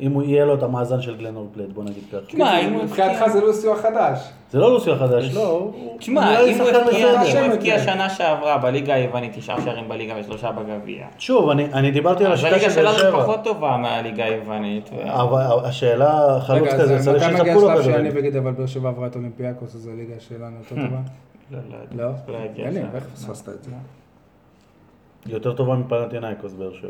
[0.00, 2.20] אם הוא יהיה לו את המאזן של גלנור פלד, בוא נגיד ככה.
[2.26, 4.18] תשמע, אם הוא מבחינתך זה לוסיו החדש.
[4.50, 5.48] זה לא לוסיו חדש, לא.
[5.48, 7.74] הוא- תשמע, אם הוא הבקיע-.
[7.78, 7.84] אם.
[7.84, 11.06] שנה שעברה בליגה היוונית תשעה שערים בליגה ושלושה בגביע.
[11.18, 13.22] שוב, אני, אני דיברתי על אז השיטה הליגה של באר שלנו שבע.
[13.22, 14.90] פחות טובה מהליגה היוונית.
[15.04, 18.04] אבל השאלה, חלוץ כזה, אז צריך מתי מגיע שיספקו לו השלב כדורים.
[18.10, 21.00] שאני ואגיד, אבל באר שבע עברה את אולימפיאקוס, אז הליגה שלנו יותר טובה?
[21.52, 22.04] לא, לא.
[22.04, 22.10] לא?
[22.72, 22.80] לא.
[22.94, 23.70] איך פספסת את זה?
[25.26, 26.88] יותר טובה מפנאתינייקוס באר שבע.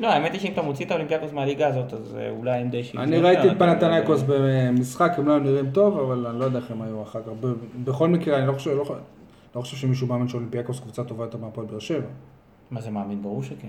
[0.00, 2.84] לא, האמת היא שאם אתה מוציא את האולימפיאקוס מהליגה הזאת, אז אה, אולי הם די
[2.84, 3.02] שיפטו.
[3.02, 6.70] אני ראיתי את פנאתינייקוס במשחק, הם לא היו נראים טוב, אבל אני לא יודע איך
[6.70, 7.28] הם היו אחר כך.
[7.84, 8.84] בכל מקרה, אני לא חושב, לא,
[9.56, 12.06] לא חושב שמישהו מאמין שאולימפיאקוס קבוצה טובה יותר מהפועל באר שבע.
[12.70, 13.22] מה זה מאמין?
[13.22, 13.68] ברור שכן.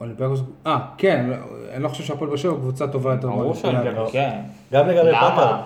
[0.00, 1.36] אולימפיאקוס, אה, כן, לא-
[1.74, 4.40] אני לא חושב שהפועל באר שבע קבוצה טובה יותר ברור שאולימפיאקוס, כן.
[4.72, 5.10] גם לגבי?
[5.10, 5.56] פטר.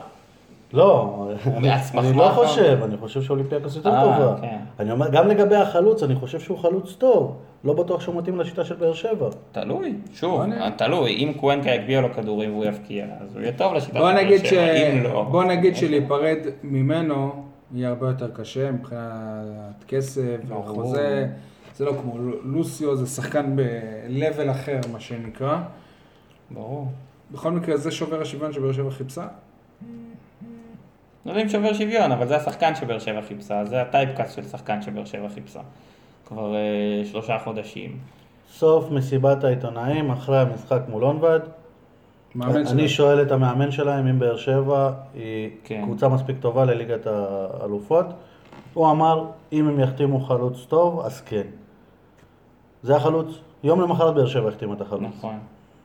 [0.72, 4.40] לא, אני, לא חושב, אני חושב שאולימפיאקוס יותר אה, טובה.
[4.40, 4.58] כן.
[4.80, 7.36] אני אומר, גם לגבי החלוץ, אני חושב שהוא חלוץ טוב.
[7.66, 9.28] לא בטוח שהוא מתאים לשיטה של באר שבע.
[9.52, 11.10] תלוי, שוב, נ- תלוי.
[11.16, 14.40] אם קוונקה יגביה לו כדורים והוא יבקיע, אז הוא יהיה טוב לשיטה בוא של נגיד,
[14.40, 14.50] באר ש...
[14.50, 14.72] שבע.
[14.92, 15.22] אם לא...
[15.30, 17.44] בוא נגיד שלהיפרד ממנו
[17.74, 20.36] יהיה הרבה יותר קשה מבחינת כסף.
[20.48, 21.26] וחוזה.
[21.76, 25.58] זה לא כמו לוסיו, זה שחקן ב-level אחר, מה שנקרא.
[26.50, 26.88] ברור.
[27.32, 29.26] בכל מקרה, זה שובר השוויון שבאר שבע חיפשה.
[31.26, 34.82] לא יודע אם שובר שוויון, אבל זה השחקן שבאר שבע חיפשה, זה הטייפקאסט של שחקן
[34.82, 35.60] שבאר שבע חיפשה.
[36.26, 36.60] כבר אה,
[37.04, 37.98] שלושה חודשים.
[38.52, 41.40] סוף מסיבת העיתונאים אחרי המשחק מול אונבד.
[42.42, 42.88] אני שלהם.
[42.88, 45.82] שואל את המאמן שלהם אם באר שבע היא כן.
[45.84, 48.06] קבוצה מספיק טובה לליגת האלופות.
[48.74, 51.42] הוא אמר, אם הם יחתימו חלוץ טוב, אז כן.
[52.82, 53.26] זה החלוץ.
[53.64, 55.02] יום למחרת באר שבע החתימה את החלוץ.
[55.18, 55.38] נכון.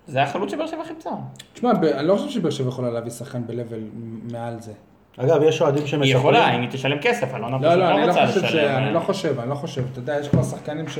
[0.08, 1.10] זה החלוץ שבאר שבע חיפשה.
[1.54, 3.98] תשמע, ב- אני לא חושב שבאר שבע יכולה להביא שחקן ב-level
[4.32, 4.74] מעל זה.
[5.18, 6.16] אגב, יש אוהדים היא שמספרים...
[6.18, 8.44] יכולה, אם היא תשלם כסף, אלונה פשוט לא, לא, אני לא לא רוצה חושב ש...
[8.44, 8.76] לשלם.
[8.84, 9.84] אני לא חושב, אני לא חושב.
[9.92, 11.00] אתה יודע, יש כבר שחקנים ש...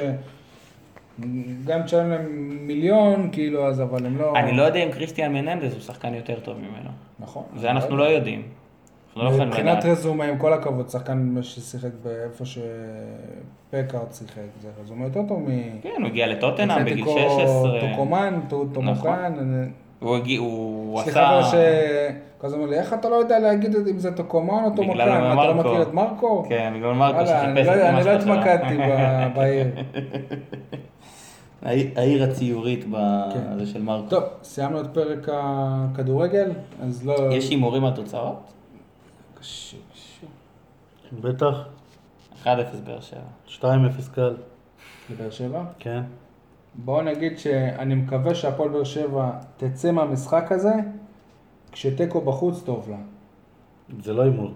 [1.66, 2.28] גם תשלם להם
[2.68, 4.34] מיליון, כאילו, אז אבל הם לא...
[4.36, 6.90] אני לא יודע אם קריסטיאן מננדז הוא שחקן יותר טוב ממנו.
[7.20, 7.44] נכון.
[7.56, 8.42] זה אנחנו לא יודעים.
[9.16, 9.86] לא מבחינת.
[9.86, 15.82] רזומה, עם כל הכבוד, שחקן ששיחק באיפה שפקארט שיחק, זה רזומה יותר טוב מ...
[15.82, 17.80] כן, הוא הגיע לטוטנאם בגיל אתלטיקו 16.
[17.92, 19.34] טוקומן, טו- טומוקן.
[20.02, 21.12] אני- הוא הגיע, הוא עשה...
[21.12, 21.54] חבר ש...
[22.38, 25.06] כל הזמן אומר לי, איך אתה לא יודע להגיד אם זה טוקומן או מה, אתה
[25.48, 25.70] לא מרקו.
[25.70, 26.46] מכיר את מרקו?
[26.50, 28.40] כן, בגלל מרקו אני שחיפש לא- את אני מה לא שאתה שואל.
[28.40, 29.68] התמקדתי ב- בעיר.
[31.96, 32.90] העיר- הציורית כן.
[33.56, 34.10] בזה של מרקו.
[34.10, 36.52] טוב, סיימנו את פרק הכדורגל,
[36.84, 37.16] אז לא...
[37.34, 38.52] יש הימורים על תוצאות?
[39.40, 40.28] קשה, קשה.
[41.22, 41.56] בטח,
[42.44, 42.48] 1-0
[42.86, 43.20] באר שבע.
[43.62, 43.64] 2-0
[44.16, 44.36] קל.
[45.10, 45.64] לבאר שבע?
[45.80, 46.02] כן.
[46.76, 50.74] בואו נגיד שאני מקווה שהפועל באר שבע תצא מהמשחק הזה,
[51.72, 52.98] כשתיקו בחוץ טוב לה.
[54.04, 54.52] זה לא הימור.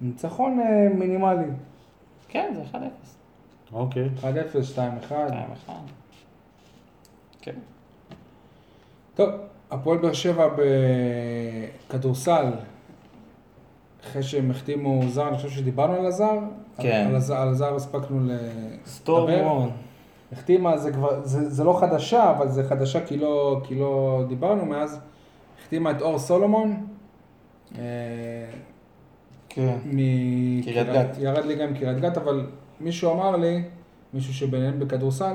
[0.00, 1.46] ניצחון אה, מינימלי,
[2.28, 2.78] כן, זה 1-0.
[3.72, 4.08] אוקיי.
[4.20, 4.24] 1-0,
[5.08, 5.12] 2-1.
[5.68, 5.70] 2-1.
[7.40, 7.54] כן.
[9.14, 9.30] טוב,
[9.70, 10.48] הפועל באר שבע
[11.88, 12.52] בכדורסל,
[14.04, 16.38] אחרי שהם החתימו זר, אני חושב שדיברנו על הזר.
[16.78, 17.06] כן.
[17.08, 18.36] על הזר, על הזר הספקנו לדבר.
[18.86, 19.70] סטורמון.
[20.32, 24.66] החתימה, זה כבר, זה, זה לא חדשה, אבל זה חדשה כי לא, כי לא דיברנו
[24.66, 25.00] מאז.
[25.62, 26.86] החתימה את אור סולומון.
[27.78, 27.82] אה,
[29.48, 29.76] כן.
[29.84, 31.18] מקריית גת.
[31.18, 32.46] ירד ליגה עם קריית גת, אבל
[32.80, 33.62] מישהו אמר לי
[34.14, 35.34] מישהו שביניהם בכדורסל,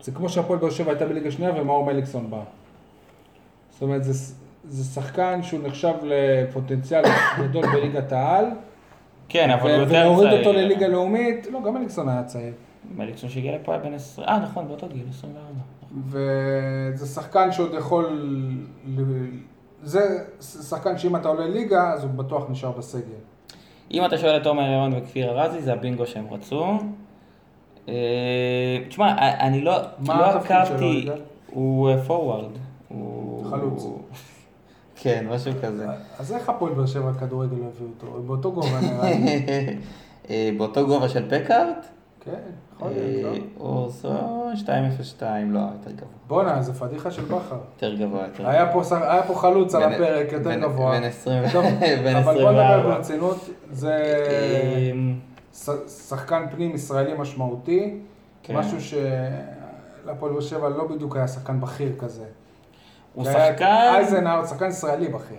[0.00, 2.40] זה כמו שהפועל באר שבע הייתה בליגה שנייה ומאור מליקסון בא.
[3.70, 7.02] זאת אומרת, זה, זה שחקן שהוא נחשב לפוטנציאל
[7.42, 8.46] גדול בליגת העל,
[9.28, 10.10] כן, אבל הוא יותר צעיר.
[10.10, 12.52] ולהוריד אותו לליגה לאומית, לא, גם מליקסון היה צעיר.
[12.96, 15.44] מליקסון שהגיע לפה היה בן 20, אה נכון, באותו גיל, 24.
[16.08, 18.30] וזה שחקן שעוד יכול...
[19.82, 23.02] זה שחקן שאם אתה עולה ליגה, אז הוא בטוח נשאר בסגל.
[23.90, 26.78] אם אתה שואל את עומר ירון וכפיר ארזי, זה הבינגו שהם רצו.
[27.88, 31.08] אה, תשמע, אני לא לא עקבתי?
[31.50, 32.50] הוא פורוורד.
[32.88, 33.44] הוא...
[33.50, 33.86] חלוץ.
[35.02, 35.86] כן, משהו כזה.
[36.18, 38.22] אז איך הפועל באר שבע כדורגל הביאו אותו?
[38.26, 39.46] באותו גובה נראה לי.
[40.30, 41.86] אה, באותו גובה של פקארט?
[42.24, 42.30] כן,
[42.76, 43.44] יכול להיות, אה, לא?
[43.60, 44.08] אורסו
[44.54, 46.08] 202, לא, יותר גבוה.
[46.26, 47.58] בואנה, זה פדיחה של בכר.
[47.74, 48.50] יותר גבוה, יותר גבוה.
[48.50, 50.98] היה פה, חלוץ על הפרק יותר גבוה.
[51.00, 51.64] בן 20 טוב,
[52.04, 52.82] בן אבל בוא נדבר 24.
[52.82, 54.14] ברצינות, זה
[55.54, 55.70] ש-
[56.08, 58.00] שחקן פנים ישראלי משמעותי,
[58.42, 58.56] כן.
[58.56, 62.24] משהו שלפועל באר שבע לא בדיוק היה שחקן בכיר כזה.
[63.14, 63.64] הוא שחקן...
[63.94, 65.38] אייזנהאוט, שחקן ישראלי בכיר.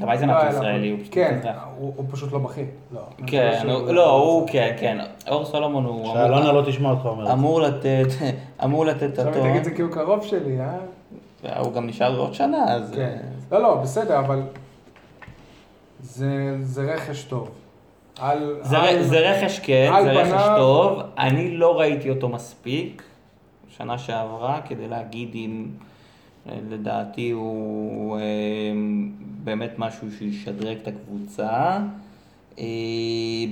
[0.00, 1.40] גם לא אייזנאפ היה ישראלי, לה- הוא פשוט כן.
[1.76, 2.64] הוא פשוט לא בכיר.
[2.94, 3.00] לא.
[3.26, 4.98] כן, לא הוא- לא, כן, כן.
[5.28, 7.32] אור סולומון הוא שאלונה לא תשמע אותך אומר את זה.
[7.32, 8.06] אמור לתת,
[8.64, 9.42] אמור לתת את עכשיו הטון.
[9.48, 11.58] תגיד את זה כי הוא קרוב שלי, אה?
[11.60, 12.92] הוא גם נשאר עוד שנה, אז...
[12.96, 13.18] כן.
[13.52, 14.42] לא, לא, בסדר, אבל
[16.00, 16.28] זה
[16.60, 17.50] זה רכש טוב.
[18.20, 18.56] על...
[18.62, 21.00] זה, על- זה רכש כן, זה רכש טוב.
[21.18, 23.02] אני לא ראיתי אותו מספיק
[23.68, 25.86] שנה שעברה כדי להגיד אם אה,
[26.46, 28.22] לדעתי הוא אה,
[29.44, 31.78] באמת משהו שישדרג את הקבוצה.
[32.58, 32.64] אה,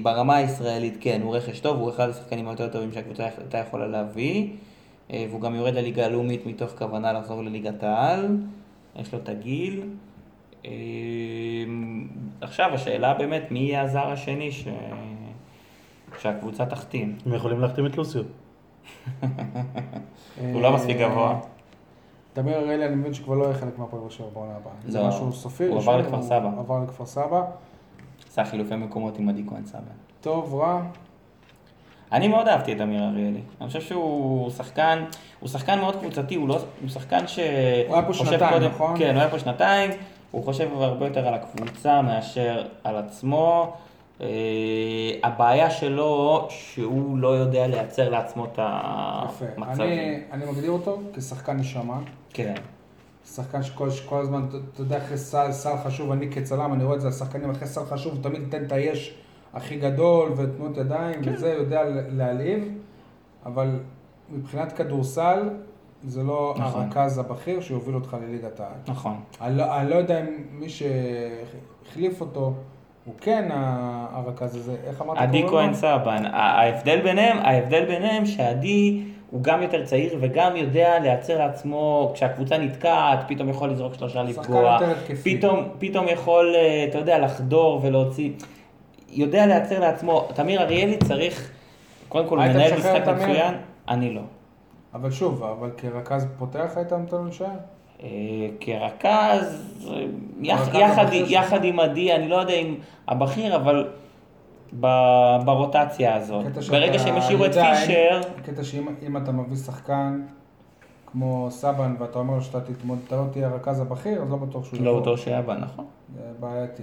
[0.02, 4.48] ברמה הישראלית כן, הוא רכש טוב, הוא אחד השחקנים היותר טובים שהקבוצה הייתה יכולה להביא.
[5.12, 8.36] אה, והוא גם יורד לליגה הלאומית מתוך כוונה לחזור לליגת העל.
[8.96, 9.82] יש לו את הגיל.
[12.40, 14.68] עכשיו השאלה באמת, מי יהיה הזר השני ש...
[16.20, 17.16] שהקבוצה תחתים?
[17.26, 18.22] הם יכולים להחתים את לוסיו.
[20.52, 21.40] הוא לא מספיק גבוה.
[22.32, 24.72] תמיר אריאלי, אני מבין שכבר לא יהיה חלק מהפועל באר שבע בעונה הבאה.
[24.88, 25.66] זה לא, משהו סופי.
[25.66, 26.50] הוא עבר לכפר סבא.
[26.58, 27.42] עבר לכפר סבא.
[28.30, 29.80] עשה חילופי מקומות עם עדי כהן סבא.
[30.20, 30.82] טוב, רע.
[32.12, 33.40] אני מאוד אהבתי את אמיר אריאלי.
[33.60, 35.04] אני חושב שהוא שחקן,
[35.40, 37.38] הוא שחקן מאוד קבוצתי, הוא, לא, הוא שחקן ש...
[37.88, 38.98] הוא היה פה שנתיים, נכון?
[38.98, 39.90] כן, הוא היה פה שנתיים,
[40.30, 43.72] הוא חושב הרבה יותר על הקבוצה מאשר על עצמו.
[44.20, 44.22] Uh,
[45.22, 49.44] הבעיה שלו, שהוא לא יודע לייצר לעצמו את יפה.
[49.56, 49.86] המצבים.
[49.88, 52.00] אני- אני מגדיר אותו כשחקן נשמה.
[52.32, 52.54] כן.
[53.26, 57.00] שחקן שכל שכל הזמן, אתה- יודע, אחרי סל, סל חשוב, אני כצלם, אני רואה את
[57.00, 59.14] זה, השחקנים אחרי סל חשוב, תמיד ייתן את היש
[59.54, 61.32] הכי גדול, ותנועות ידיים, כן.
[61.34, 62.68] וזה, יודע ל- להעליב,
[63.46, 63.78] אבל
[64.30, 65.48] מבחינת כדורסל,
[66.04, 66.82] זה לא נכון.
[66.82, 68.72] הרכז הבכיר שיוביל אותך לליגת העל.
[68.88, 69.20] נכון.
[69.40, 72.54] אני לא, אני לא יודע אם מי שהחליף אותו,
[73.10, 73.48] הוא כן
[74.12, 75.18] הרכז הזה, איך אמרת?
[75.18, 75.74] עדי כהן?
[75.74, 82.58] סבן, ההבדל ביניהם, ההבדל ביניהם שעדי הוא גם יותר צעיר וגם יודע לייצר לעצמו, כשהקבוצה
[82.58, 84.78] נתקעת, פתאום יכול לזרוק שלושה לפגוע.
[85.22, 88.30] פתאום, פתאום יכול, אה, אתה יודע, לחדור ולהוציא,
[89.08, 91.50] יודע לייצר לעצמו, תמיר אריאלי צריך,
[92.08, 93.02] קודם כל מנהל משחק?
[93.08, 93.54] מצוין,
[93.88, 94.22] אני לא.
[94.94, 97.46] אבל שוב, אבל כרכז פותח היית נותן לו להישאר?
[98.02, 98.08] אה,
[98.60, 99.62] כרכז,
[99.94, 100.04] אה,
[100.42, 101.06] יח- יחד?
[101.12, 102.74] יחד עם עדי, אני לא יודע אם
[103.08, 103.88] הבכיר, אבל
[104.80, 106.44] ב- ברוטציה הזאת.
[106.70, 110.22] ברגע שהם השאירו את פישר, קטע שאם אם אתה מביא שחקן
[111.06, 114.64] כמו סבן ואתה אומר לו שאתה תתמוד, אתה לא תהיה הרכז הבכיר, אז לא בטוח
[114.64, 115.84] שהוא לא אותו שהיה נכון.
[116.14, 116.82] זה בעייתי.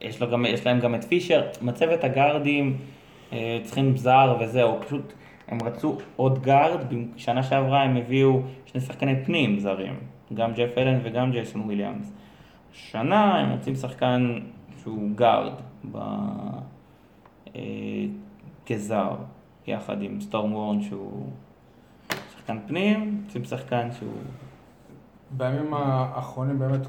[0.00, 2.76] יש, לו גם, יש להם גם את פישר, מצבת הגארדים
[3.32, 5.12] אה, צריכים זר וזהו, פשוט
[5.48, 6.78] הם רצו עוד גארד,
[7.14, 9.96] בשנה שעברה הם הביאו שני שחקני פנים זרים,
[10.34, 12.12] גם ג'ף אלן וגם ג'ייסון וויליאמס.
[12.72, 14.38] שנה הם רוצים שחקן
[14.82, 15.52] שהוא גארד.
[15.94, 17.60] אה,
[18.66, 19.16] כזר,
[19.66, 21.26] יחד עם סטורם וורן שהוא
[22.32, 24.12] שחקן פנים, רוצים שחקן שהוא...
[25.30, 26.80] בימים האחרונים באמת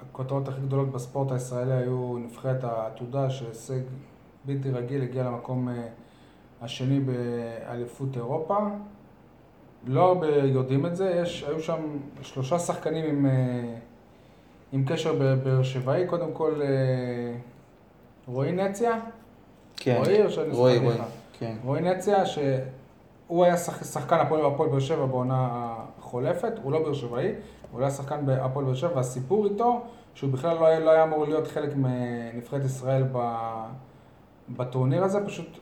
[0.00, 3.80] הכותרות הכי גדולות בספורט הישראלי היו נבחרת העתודה שהישג
[4.44, 5.88] בלתי רגיל, הגיע למקום אה,
[6.60, 8.56] השני באליפות אירופה.
[9.86, 11.80] לא הרבה יודעים את זה, יש, היו שם
[12.22, 13.74] שלושה שחקנים עם, אה,
[14.72, 16.68] עם קשר בבאר שבעי, קודם כל אה,
[18.26, 18.98] רועי נציה,
[19.98, 21.04] רועי שאני רועי, זוכר רועי, לך?
[21.38, 21.56] כן.
[21.64, 25.48] רועי נציה, שהוא היה שח- שחקן הפועל הפועל באר שבע בעונה
[25.98, 27.32] החולפת, הוא לא באר שבעי,
[27.72, 29.80] הוא היה שחקן בהפועל באר שבע, והסיפור איתו,
[30.14, 33.18] שהוא בכלל לא היה, לא היה אמור להיות חלק מנבחרת ישראל ב,
[34.56, 35.58] בטורניר הזה, פשוט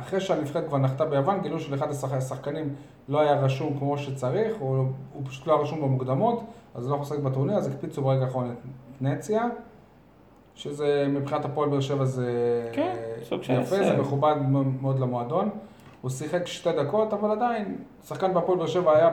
[0.00, 2.74] אחרי שהנבחרת כבר נחתה ביוון, גילו שלאחד השח- השחקנים
[3.08, 4.76] לא היה רשום כמו שצריך, הוא,
[5.14, 6.42] הוא פשוט לא היה רשום במוקדמות,
[6.74, 8.56] אז לא יכול לשחק בטורניר, אז הקפיצו ברגע האחרון את
[9.00, 9.44] נציה.
[10.54, 12.30] שזה מבחינת הפועל באר שבע זה
[12.72, 12.96] כן,
[13.62, 13.76] יפה.
[13.76, 14.34] זה מכובד
[14.80, 15.48] מאוד למועדון.
[16.00, 17.76] הוא שיחק שתי דקות, אבל עדיין,
[18.08, 19.10] שחקן בהפועל באר שבע היה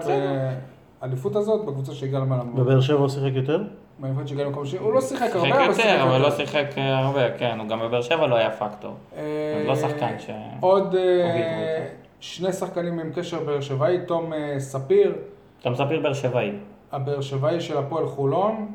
[1.02, 2.44] באליפות הזאת, בקבוצה שהגיעה למעלה.
[2.44, 3.64] בבאר שבע הוא שיחק יותר?
[4.00, 6.32] בנבחרת שהגיעה למקום שני, הוא לא שיחק הרבה, אבל שיחק יותר, אבל לא.
[6.32, 8.94] שיחק אה, הרבה, כן, הוא גם בבאר שבע לא היה פקטור.
[9.18, 10.30] אה, לא שחקן ש...
[10.60, 11.86] עוד אה.
[12.20, 15.16] שני שחקנים עם קשר באר שבעי, תום ספיר,
[15.62, 16.52] אתה מספיר באר שבעי.
[16.92, 18.72] הבאר שבעי של הפועל חולון,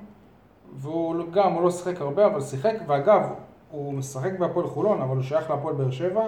[0.72, 3.20] והוא גם, הוא לא שיחק הרבה, אבל שיחק, ואגב,
[3.70, 6.22] הוא משחק בהפועל חולון, אבל הוא שייך להפועל באר שבע.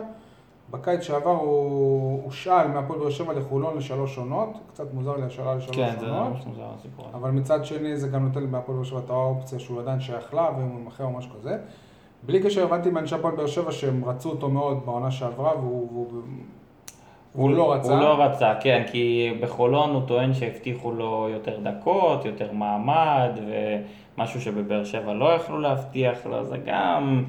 [0.70, 5.76] בקיץ שעבר הוא הושאל מהפועל באר שבע לחולון לשלוש עונות, קצת מוזר לי השאלה לשלוש
[5.76, 6.28] כן, זה עונות.
[6.32, 7.16] ממש מוזר הסיפור הזה.
[7.16, 10.50] אבל מצד שני זה גם נותן בהפועל באר שבע את האופציה שהוא עדיין שייך לה
[10.56, 11.58] ואם הוא יימכר או משהו כזה.
[12.22, 16.22] בלי קשר הבנתי מאנשי הפועל באר שבע שהם רצו אותו מאוד בעונה שעברה והוא, והוא,
[17.34, 17.92] והוא לא רצה.
[17.92, 24.40] הוא לא רצה, כן, כי בחולון הוא טוען שהבטיחו לו יותר דקות, יותר מעמד, ומשהו
[24.40, 27.24] שבבאר שבע לא יכלו להבטיח לו, זה גם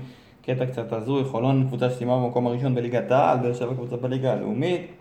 [0.46, 4.92] קטע קצת הזוי, חולון קבוצה שסיימה במקום הראשון בליגת העל, באר שבע קבוצה בליגה הלאומית.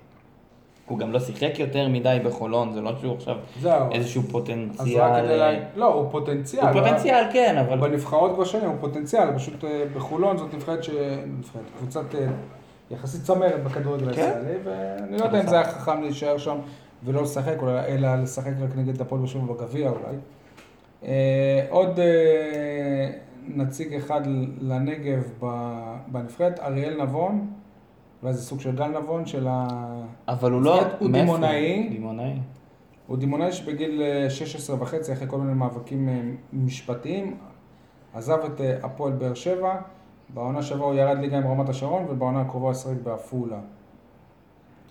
[0.86, 3.92] הוא גם לא שיחק יותר מדי בחולון, זה לא שהוא עכשיו זהו.
[3.92, 5.02] איזשהו אז פוטנציאל.
[5.02, 5.50] רק כדי לה...
[5.50, 6.66] אה, לא, הוא פוטנציאל.
[6.66, 7.88] הוא פוטנציאל, כן, אבל...
[7.88, 10.90] בנבחרות כבר שנים, הוא פוטנציאל, פשוט אה, בחולון זאת נבחרת ש...
[11.38, 12.26] נבחרת, קבוצת אה,
[12.90, 14.22] יחסית צמרת בכדורגל כן.
[14.22, 16.56] הישראלי, ואני לא יודע אם זה היה חכם להישאר שם
[17.04, 17.56] ולא לשחק,
[17.88, 20.16] אלא לשחק רק נגד הפועל באר שבע בגביע אולי.
[21.70, 22.00] עוד
[23.46, 24.20] נציג אחד
[24.60, 25.22] לנגב
[26.08, 27.50] בנבחרת, אריאל נבון,
[28.22, 29.66] אולי זה סוג של גל נבון של ה...
[30.28, 30.82] אבל הוא לא...
[30.98, 31.10] הוא?
[31.10, 31.88] דימונאי.
[31.88, 32.38] דימונאי.
[33.06, 36.20] הוא דימונאי שבגיל אה, 16 וחצי, אחרי כל מיני מאבקים אה,
[36.52, 37.36] משפטיים,
[38.14, 39.80] עזב את אה, הפועל באר שבע.
[40.34, 43.58] בעונה שעברה הוא ירד ליגה עם רמת השרון, ובעונה הקרובה הוא ישחק בעפולה.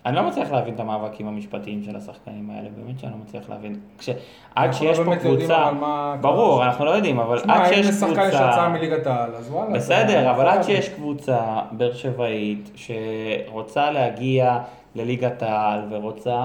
[0.06, 3.76] אני לא מצליח להבין את המאבקים המשפטיים של השחקנים האלה, באמת שאני לא מצליח להבין.
[3.98, 4.10] כש...
[4.56, 6.16] עד שיש לא פה קבוצה, מה...
[6.22, 9.36] ברור, אנחנו לא יודעים, אבל תשמע, עד אם שיש לשחקן יש קבוצה, הצעה מליגת העל,
[9.36, 9.72] אז וואלה.
[9.74, 11.40] בסדר, אבל עד שיש קבוצה
[11.72, 14.60] באר שבעית שרוצה להגיע
[14.96, 16.36] לליגת העל ורוצה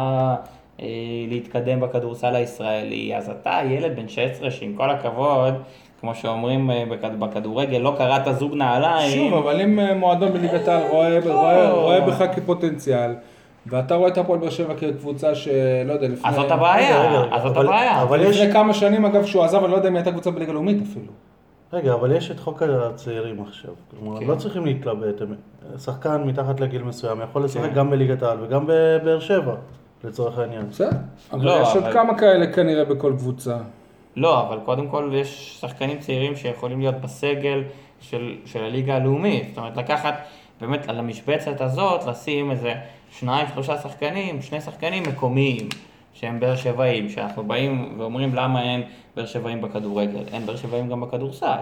[0.81, 0.87] אה,
[1.29, 5.55] להתקדם בכדורסל הישראלי, אז אתה ילד בן 16 שעם כל הכבוד,
[6.01, 9.11] כמו שאומרים אה, בכד- בכדורגל, לא קראת זוג נעליים.
[9.19, 13.15] שוב, אבל אם אה, מועדון בליגת העל רואה- רואה רואה בך כפוטנציאל,
[13.71, 16.31] ואתה רואה את הפועל באר שבע כקבוצה שלא יודע, לפני...
[16.31, 18.03] אז זאת הבעיה, אז זאת הבעיה.
[18.03, 18.37] אבל יש...
[18.41, 21.13] לפני כמה שנים, אגב, שהוא עזב, אני לא יודע אם הייתה קבוצה בליגה לאומית אפילו.
[21.73, 23.71] רגע, אבל יש את חוק הצעירים עכשיו.
[23.91, 24.27] כלומר, כן.
[24.27, 25.23] לא צריכים להתלבט.
[25.79, 27.75] שחקן מתחת לגיל מסוים יכול לשחק כן.
[27.75, 29.55] גם בליגת העל וגם בבאר שבע,
[30.05, 30.69] לצורך העניין.
[30.69, 30.91] בסדר.
[31.33, 33.57] אבל לא, יש עוד כמה כאלה כנראה בכל קבוצה.
[34.17, 37.63] לא, אבל קודם כל יש שחקנים צעירים שיכולים להיות בסגל
[38.01, 39.49] של, של הליגה הלאומית.
[39.49, 40.15] זאת אומרת, לקחת
[40.61, 42.75] באמת על המשבצת הזאת, לשים איזה
[43.11, 45.69] שניים, שלושה שחקנים, שני שחקנים מקומיים,
[46.15, 48.83] שהם באר שבעים, שאנחנו באים ואומרים למה אין
[49.17, 50.25] באר שבעים בכדורגל.
[50.33, 51.59] אין באר שבעים גם בכדורסל.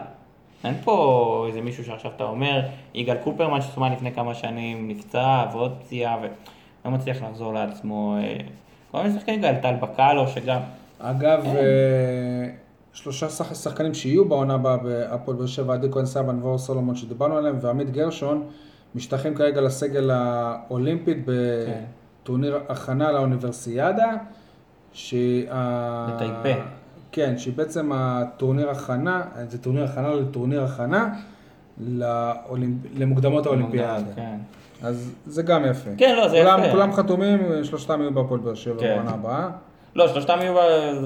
[0.65, 2.61] אין פה איזה מישהו שעכשיו אתה אומר,
[2.95, 8.17] יגאל קופרמן שסומן לפני כמה שנים, נפצע ועוד פציעה ולא מצליח לחזור לעצמו.
[8.23, 8.37] אה,
[8.91, 10.61] כל מיני שחקנים כאלה, טל בקאלו שגם...
[10.99, 12.49] אגב, אה,
[12.93, 17.37] שלושה שח- שחקנים שיהיו בעונה הבאה בהפועל באר שבע, עדי כהן סבן ואור סולומון שדיברנו
[17.37, 18.43] עליהם, ועמית גרשון,
[18.97, 24.13] משתייכים כרגע לסגל האולימפית בטורניר הכנה לאוניברסיאדה.
[24.93, 25.17] שה-
[26.15, 26.61] בטייפה.
[27.13, 31.15] כן, שהיא בעצם הטורניר הכנה, זה טורניר הכנה לטורניר הכנה
[31.81, 32.79] לאולימפ...
[32.99, 34.13] למוקדמות האולימפיאדה.
[34.17, 34.37] כן.
[34.83, 35.91] אז זה גם יפה.
[35.99, 36.71] כן, לא, זה כולם, יפה.
[36.71, 38.95] כולם חתומים, שלושתם יהיו בהפועל באר שבע כן.
[38.97, 39.49] בעונה הבאה.
[39.95, 40.55] לא, שלושתם יהיו,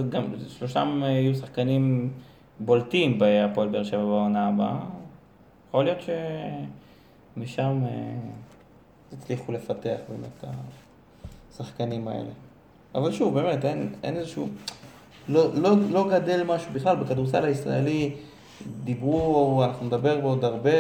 [0.09, 2.11] גם, שלושתם יהיו שחקנים
[2.61, 4.77] בולטים בהפועל באר שבע בעונה הבאה.
[5.69, 6.15] יכול להיות שמשם
[7.39, 7.43] אה,
[9.13, 10.51] הצליחו לפתח באמת את
[11.53, 12.31] השחקנים האלה.
[12.95, 14.49] אבל שוב, באמת, אין, אין איזשהו...
[15.29, 18.15] לא, לא, לא גדל משהו בכלל בכדורסל הישראלי.
[18.85, 20.71] דיברו, אנחנו נדבר עוד הרבה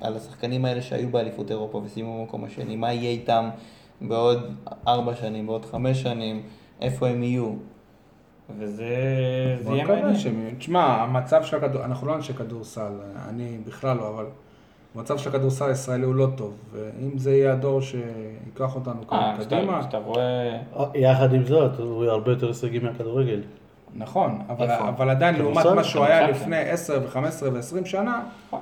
[0.00, 2.76] על השחקנים האלה שהיו באליפות אירופה וסיימו במקום השני.
[2.76, 3.50] מה יהיה איתם
[4.00, 4.54] בעוד
[4.88, 6.42] ארבע שנים, בעוד חמש שנים,
[6.80, 7.52] איפה הם יהיו.
[8.58, 8.84] וזה
[9.66, 10.54] יהיה מעניין.
[10.58, 11.84] תשמע, המצב של הכדור...
[11.84, 12.92] אנחנו לא אנשי כדורסל,
[13.28, 14.26] אני בכלל לא, אבל
[14.96, 16.52] המצב של הכדורסל הישראלי הוא לא טוב.
[16.72, 20.58] ואם זה יהיה הדור שיקח אותנו אה, כאן כשאתה- קדימה, כשאתה רואה...
[20.94, 23.40] יחד עם זאת, הוא הרבה יותר הישגי מהכדורגל.
[23.94, 24.88] נכון, אבל, איפה?
[24.88, 25.66] אבל עדיין לעומת?
[25.66, 27.16] מה שהוא היה לפני 10 ו-15
[27.52, 28.20] ו-20 שנה,
[28.50, 28.60] הוא,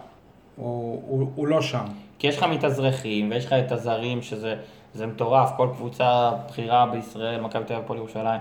[0.56, 1.84] הוא, הוא לא שם.
[2.18, 4.54] כי יש לך מתאזרחים, ויש לך את הזרים, שזה
[4.94, 8.40] זה מטורף, כל קבוצה בכירה בישראל, מכבי תל אביב, הפועל ירושלים,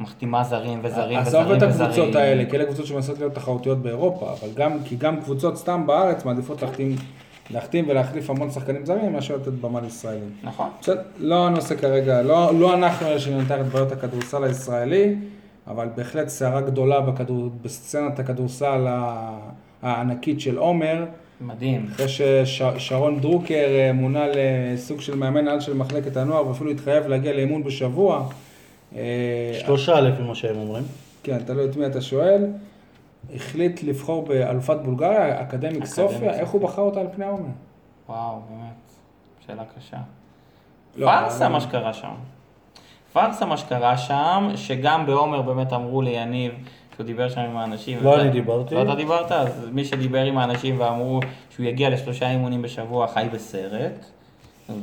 [0.00, 1.90] מחתימה זרים וזרים עזוב וזרים את וזרים.
[1.90, 5.86] הקבוצות האלה, כי אלה קבוצות שמנסות להיות תחרותיות באירופה, אבל גם, כי גם קבוצות סתם
[5.86, 6.96] בארץ מעדיפות להחתים,
[7.52, 10.30] להחתים ולהחליף המון שחקנים זרים מאשר לתת במה לישראלים.
[10.42, 10.68] נכון.
[10.80, 15.14] בסדר, לא הנושא כרגע, לא, לא אנחנו אלה שננתח את בעיות הכדורסל הישראלי,
[15.66, 18.86] אבל בהחלט סערה גדולה בכדור, בסצנת הכדורסל
[19.82, 21.04] הענקית של עומר,
[21.40, 21.86] מדהים.
[21.92, 22.06] אחרי
[22.46, 27.64] ששרון דרוקר אה, מונה לסוג של מאמן על של מחלקת הנוער ואפילו התחייב להגיע לאימון
[27.64, 28.28] בשבוע.
[28.96, 30.84] אה, שלושה לפי מה שהם אומרים.
[31.22, 32.44] כן, תלוי את מי אתה שואל.
[33.34, 36.34] החליט לבחור באלופת בולגריה, אקדמיק סופיה.
[36.34, 37.48] איך הוא בחר אותה על פני העומר?
[38.08, 38.90] וואו, באמת,
[39.46, 39.96] שאלה קשה.
[40.96, 42.14] לא, פארסה מה שקרה שם.
[43.12, 46.52] פארסה מה שקרה שם, שגם בעומר באמת אמרו ליניב,
[46.94, 47.98] שהוא דיבר שם עם האנשים.
[48.02, 48.74] לא אני דיברתי.
[48.74, 49.32] לא אתה דיברת?
[49.32, 54.04] אז מי שדיבר עם האנשים ואמרו שהוא יגיע לשלושה אימונים בשבוע חי בסרט.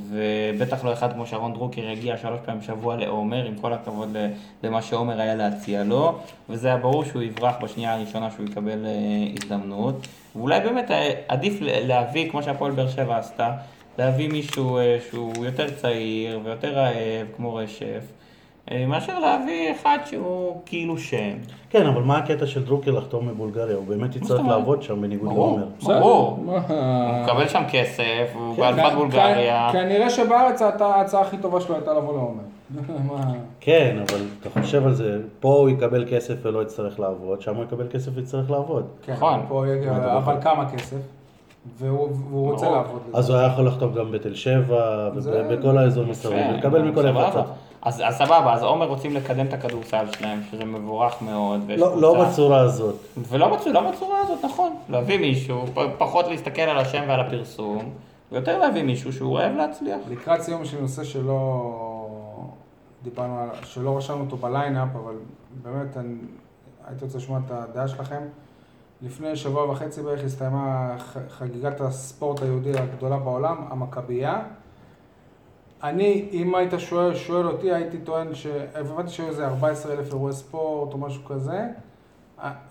[0.10, 4.18] ובטח לא אחד כמו שרון דרוקר יגיע שלוש פעמים בשבוע לעומר, עם כל הכבוד
[4.64, 6.20] למה שעומר היה להציע לו,
[6.50, 8.92] וזה היה ברור שהוא יברח בשנייה הראשונה שהוא יקבל אה,
[9.42, 10.08] הזדמנות.
[10.36, 13.52] ואולי באמת אה, עדיף להביא, כמו שהפועל באר שבע עשתה,
[14.00, 18.04] להביא מישהו אה, שהוא יותר צעיר ויותר רעב, כמו רשף,
[18.88, 21.34] מאשר להביא אחד שהוא כאילו שם.
[21.70, 23.76] כן, אבל מה הקטע של דרוקר לחתום מבולגריה?
[23.76, 24.46] הוא באמת יצטרך?
[24.48, 25.60] לעבוד שם בניגוד ברור.
[25.60, 26.00] לעומר.
[26.00, 26.40] ברור.
[26.46, 26.52] מה?
[26.52, 29.70] הוא מקבל שם כסף, הוא כן, באלפת בולגריה.
[29.72, 32.44] כנראה שבארץ ההצעה הכי טובה שלו הייתה לבוא לעומר.
[33.60, 37.64] כן, אבל אתה חושב על זה, פה הוא יקבל כסף ולא יצטרך לעבוד, שם הוא
[37.64, 38.88] יקבל כסף ויצטרך לעבוד.
[39.06, 39.40] כן, נכון.
[40.18, 40.98] אבל כמה כסף?
[41.78, 42.78] והוא רוצה ברור.
[42.78, 43.00] לעבוד.
[43.14, 47.44] אז הוא היה יכול לחתום גם בתל שבע, ובכל האזור מסביב, יפה, ולקבל מכל סבבה.
[47.88, 51.62] אז אז סבבה, אז עומר רוצים לקדם את הכדורסל שלהם, שזה מבורך מאוד.
[51.78, 52.32] לא לא קבוצה.
[52.32, 52.96] בצורה הזאת.
[53.18, 54.76] ולא בצורה, לא בצורה הזאת, נכון.
[54.90, 55.66] להביא מישהו,
[55.98, 57.90] פחות להסתכל על השם ועל הפרסום,
[58.32, 60.00] ויותר להביא מישהו שהוא אוהב להצליח.
[60.10, 61.74] לקראת סיום יש לי נושא שלא
[63.04, 65.16] דיברנו עליו, שלא רשמנו אותו בליינאפ, אבל
[65.64, 66.16] באמת אני
[66.88, 68.22] הייתי רוצה לשמוע את הדעה שלכם.
[69.02, 70.96] לפני שבוע וחצי בערך הסתיימה
[71.30, 74.42] חגיגת הספורט היהודי הגדולה בעולם, המכבייה.
[75.84, 78.48] אני, אם היית שואל, שואל אותי, הייתי טוען ש...
[78.76, 81.60] הבנתי שהיו איזה 14 אלף אירועי ספורט או משהו כזה.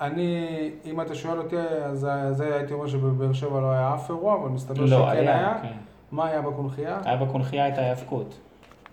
[0.00, 0.46] אני,
[0.84, 4.48] אם אתה שואל אותי, אז זה הייתי אומר שבבאר שבע לא היה אף אירוע, אבל
[4.48, 5.59] מסתבר שכן היה.
[5.62, 5.68] כן.
[6.12, 6.98] מה היה בקונכייה?
[7.04, 8.38] היה בקונכייה את ההיאבקות.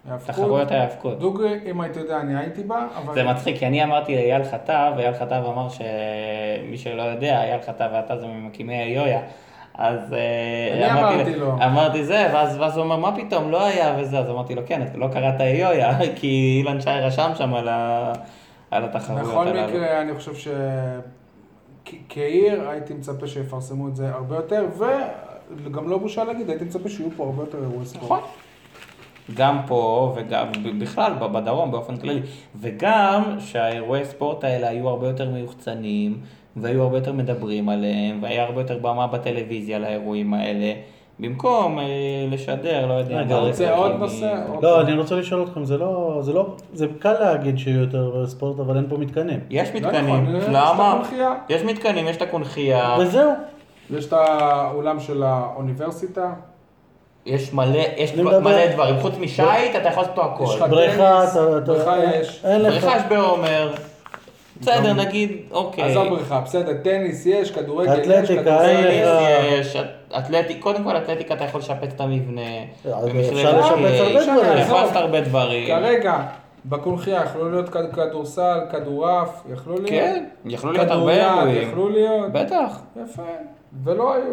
[0.07, 0.27] ההאבקות.
[0.27, 1.19] תחרויות ההיאבקות.
[1.19, 3.13] דוגרי, אם היית יודע, אני הייתי בה, אבל...
[3.13, 7.89] זה מצחיק, כי אני אמרתי לאייל חטב, ואייל חטב אמר שמי שלא יודע, אייל חטב
[7.93, 9.21] ואתה זה ממקימי היויה.
[9.77, 11.53] אז אה, אני אמרתי לו.
[11.63, 14.81] אמרתי זה, ואז, ואז הוא אומר, מה פתאום, לא היה וזה, אז אמרתי לו, כן,
[14.95, 18.13] לא קראת היויה, כי אילן שי רשם שם על, ה...
[18.71, 19.67] על התחרויות בכל.
[19.67, 20.47] מקרה, אני חושב ש...
[21.85, 24.65] כ- כעיר הייתי מצפה שיפרסמו את זה הרבה יותר,
[25.63, 28.03] וגם לא בושה להגיד, הייתי מצפה שיהיו פה הרבה יותר אירועי ספורט.
[28.03, 28.19] נכון.
[29.35, 30.47] גם פה וגם
[30.79, 32.21] בכלל בדרום באופן כללי,
[32.55, 36.17] וגם שהאירועי ספורט האלה היו הרבה יותר מיוחצנים,
[36.57, 40.73] והיו הרבה יותר מדברים עליהם, והיה הרבה יותר במה בטלוויזיה לאירועים האלה,
[41.19, 41.83] במקום אה,
[42.31, 43.91] לשדר, לא יודע, אתה רוצה עוד.
[43.99, 44.43] נושא?
[44.53, 48.27] עוד- לא, אני רוצה לשאול אתכם, זה לא, זה לא, זה קל להגיד שיהיו יותר
[48.27, 49.39] ספורט, אבל אין פה מתקנים.
[49.49, 50.91] יש לא מתקנים, נכון, יש את למה?
[50.93, 51.33] הקונכייה.
[51.49, 53.31] יש מתקנים, יש את הקונכייה, וזהו.
[53.97, 56.33] יש את האולם של האוניברסיטה,
[57.25, 58.39] יש מלא, יש מלא
[58.73, 60.69] דברים, חוץ משייט אתה יכול לעשות פה יש לך הכל.
[60.71, 62.43] בריכה, טניס, אתה, אתה, בריכה אין- יש.
[62.45, 63.73] בריכה יש בעומר,
[64.61, 65.83] בסדר נגיד, אוקיי.
[65.91, 69.07] עזוב בריכה, בסדר, טניס יש, כדורגל יש, אתלטיקה, יש.
[69.07, 69.75] לך- יש,
[70.17, 72.41] אתלטיק, קודם כל אתלטיקה אתה יכול לשפץ את המבנה.
[73.31, 73.59] אפשר
[74.55, 75.67] לשפץ הרבה דברים.
[75.67, 76.17] כרגע,
[76.65, 79.89] בקונכייה יכלו להיות כד- כדורסל, כדורעף, יכלו להיות.
[79.89, 81.69] כן, יכלו להיות הרבה כדוריד, אירועים.
[81.69, 82.31] יכלו להיות.
[82.31, 82.79] בטח.
[83.03, 83.21] יפה,
[83.83, 84.23] ולא היו.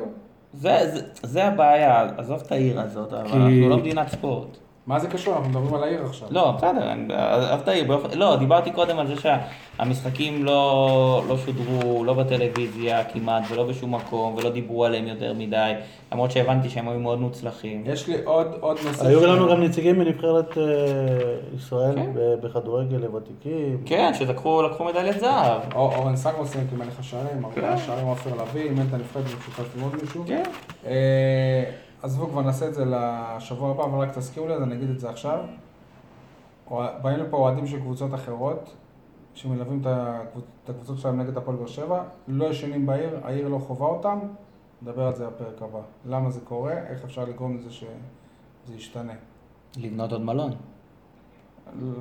[0.54, 4.56] זה, זה, זה הבעיה, עזוב את העיר הזאת, אבל כי- אנחנו לא מדינת ספורט.
[4.90, 5.34] מה זה קשור?
[5.34, 6.28] אנחנו מדברים על העיר עכשיו.
[6.30, 6.92] לא, בסדר,
[7.54, 7.98] את העיר.
[8.14, 14.34] לא, דיברתי קודם על זה שהמשחקים לא, לא שודרו, לא בטלוויזיה כמעט, ולא בשום מקום,
[14.34, 15.72] ולא דיברו עליהם יותר מדי,
[16.12, 17.82] למרות שהבנתי שהם היו מאוד מוצלחים.
[17.86, 19.06] יש לי עוד, עוד נושא.
[19.06, 20.64] היו לנו גם נציגים מנבחרת אה,
[21.56, 22.10] ישראל כן.
[22.42, 23.82] בכדורגל לוותיקים.
[23.86, 25.60] כן, שלקחו לקחו מדליית זהב.
[25.74, 27.82] או- אורן סגרו סיים כמלך השערים, ארבעה כן.
[27.86, 30.24] שערים עופר לביא, אימן את הנבחרת במשותף עם עוד מישהו.
[30.26, 30.42] כן.
[32.00, 34.90] אה, עזבו, כבר נעשה את זה לשבוע הבא, אבל רק תזכירו לי, אז אני אגיד
[34.90, 35.38] את זה עכשיו.
[37.02, 38.74] באים לפה אוהדים של קבוצות אחרות,
[39.34, 43.58] שמלווים את הקבוצ- את הקבוצות שלהם נגד הפועל באר שבע, לא ישנים בעיר, העיר לא
[43.58, 44.18] חווה אותם,
[44.82, 45.78] נדבר על זה בפרק הבא.
[46.06, 47.88] למה זה קורה, איך אפשר לגרום לזה שזה
[48.76, 49.12] ישתנה.
[49.76, 50.50] לבנות עוד מלון.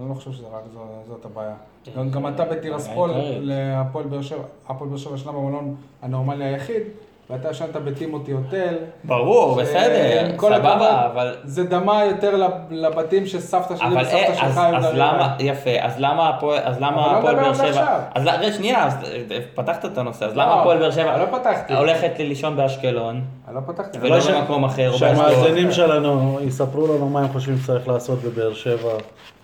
[0.09, 1.55] לא חושב שזה רק זו, זאת הבעיה.
[1.97, 3.11] גם, גם אתה בטירספול.
[3.39, 6.81] להפועל באר שבע, הפועל באר שבע ישנה במלון הנורמלי היחיד,
[7.29, 8.75] ואתה ישנת בטימותי הוטל.
[9.03, 11.35] ברור, אה, בסדר, הכבוד, סבבה, אבל...
[11.43, 14.95] זה דמה יותר לב- לבתים שסבתא שלי אבל וסבתא אה, שלך אז, היו אז גרים
[14.97, 15.35] למה.
[15.39, 17.99] יפה, אז למה הפועל, אז למה אבל לא הפועל מדבר באר על זה שבע, עכשיו.
[18.15, 18.93] אז לא, רגע, שנייה, אז
[19.31, 21.73] אה, פתחת את הנושא, אז למה לא, הפועל באר שבע לא פתחתי.
[21.73, 23.97] הולכת לישון באשקלון, אני לא פתחתי.
[24.01, 25.71] ולא לא ש- במקום אחר, שהמאזינים?
[25.71, 28.91] שלנו יספרו לנו מה הם חושבים שצריך לעשות בבאר שבע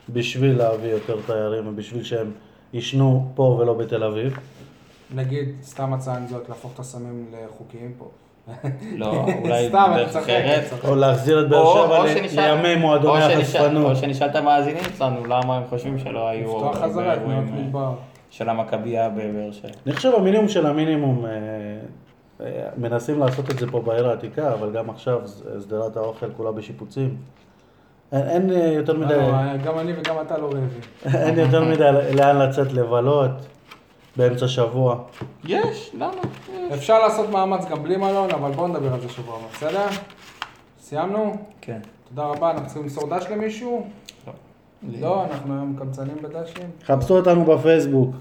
[0.10, 2.32] בשביל להביא יותר תיירים ובשביל שהם
[2.74, 4.38] יישנו פה ולא בתל אביב.
[5.14, 8.10] נגיד, סתם הצעה אני זורק להפוך את הסמים לחוקיים פה.
[8.96, 10.64] לא, אולי דרך אחרת.
[10.88, 13.92] או להחזיר את באר או- שבע לימי מועדוני החשפנות.
[13.92, 17.62] או שנשאל את המאזינים שלנו למה הם חושבים שלא היו לפתוח חזרה את אירועים, אה,
[17.62, 17.94] מדבר.
[18.30, 19.70] של המכבייה בבאר שבע.
[19.86, 21.32] אני חושב המינימום של המינימום, אה,
[22.42, 25.20] אה, מנסים לעשות את זה פה בעיר העתיקה, אבל גם עכשיו
[25.62, 27.18] שדרת האוכל כולה בשיפוצים.
[28.12, 30.70] אין, אין יותר מדי, לא, גם אני וגם אתה לא רעבים.
[31.14, 33.32] אין יותר מדי לאן לצאת לבלות
[34.18, 35.04] באמצע שבוע.
[35.44, 36.12] יש, למה?
[36.74, 39.86] אפשר לעשות מאמץ גם בלי מלון, אבל בואו נדבר על זה שבוע הבא, בסדר?
[40.80, 41.38] סיימנו?
[41.62, 41.80] כן.
[42.10, 43.88] תודה רבה, אנחנו צריכים למסור דש למישהו?
[45.00, 46.70] לא, אנחנו היום קמצנים בד"שים.
[46.84, 48.16] חפשו אותנו בפייסבוק.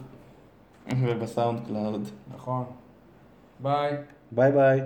[1.00, 2.08] ובסאונד קלאוד.
[2.36, 2.64] נכון.
[3.60, 3.96] ביי.
[4.32, 4.80] ביי ביי.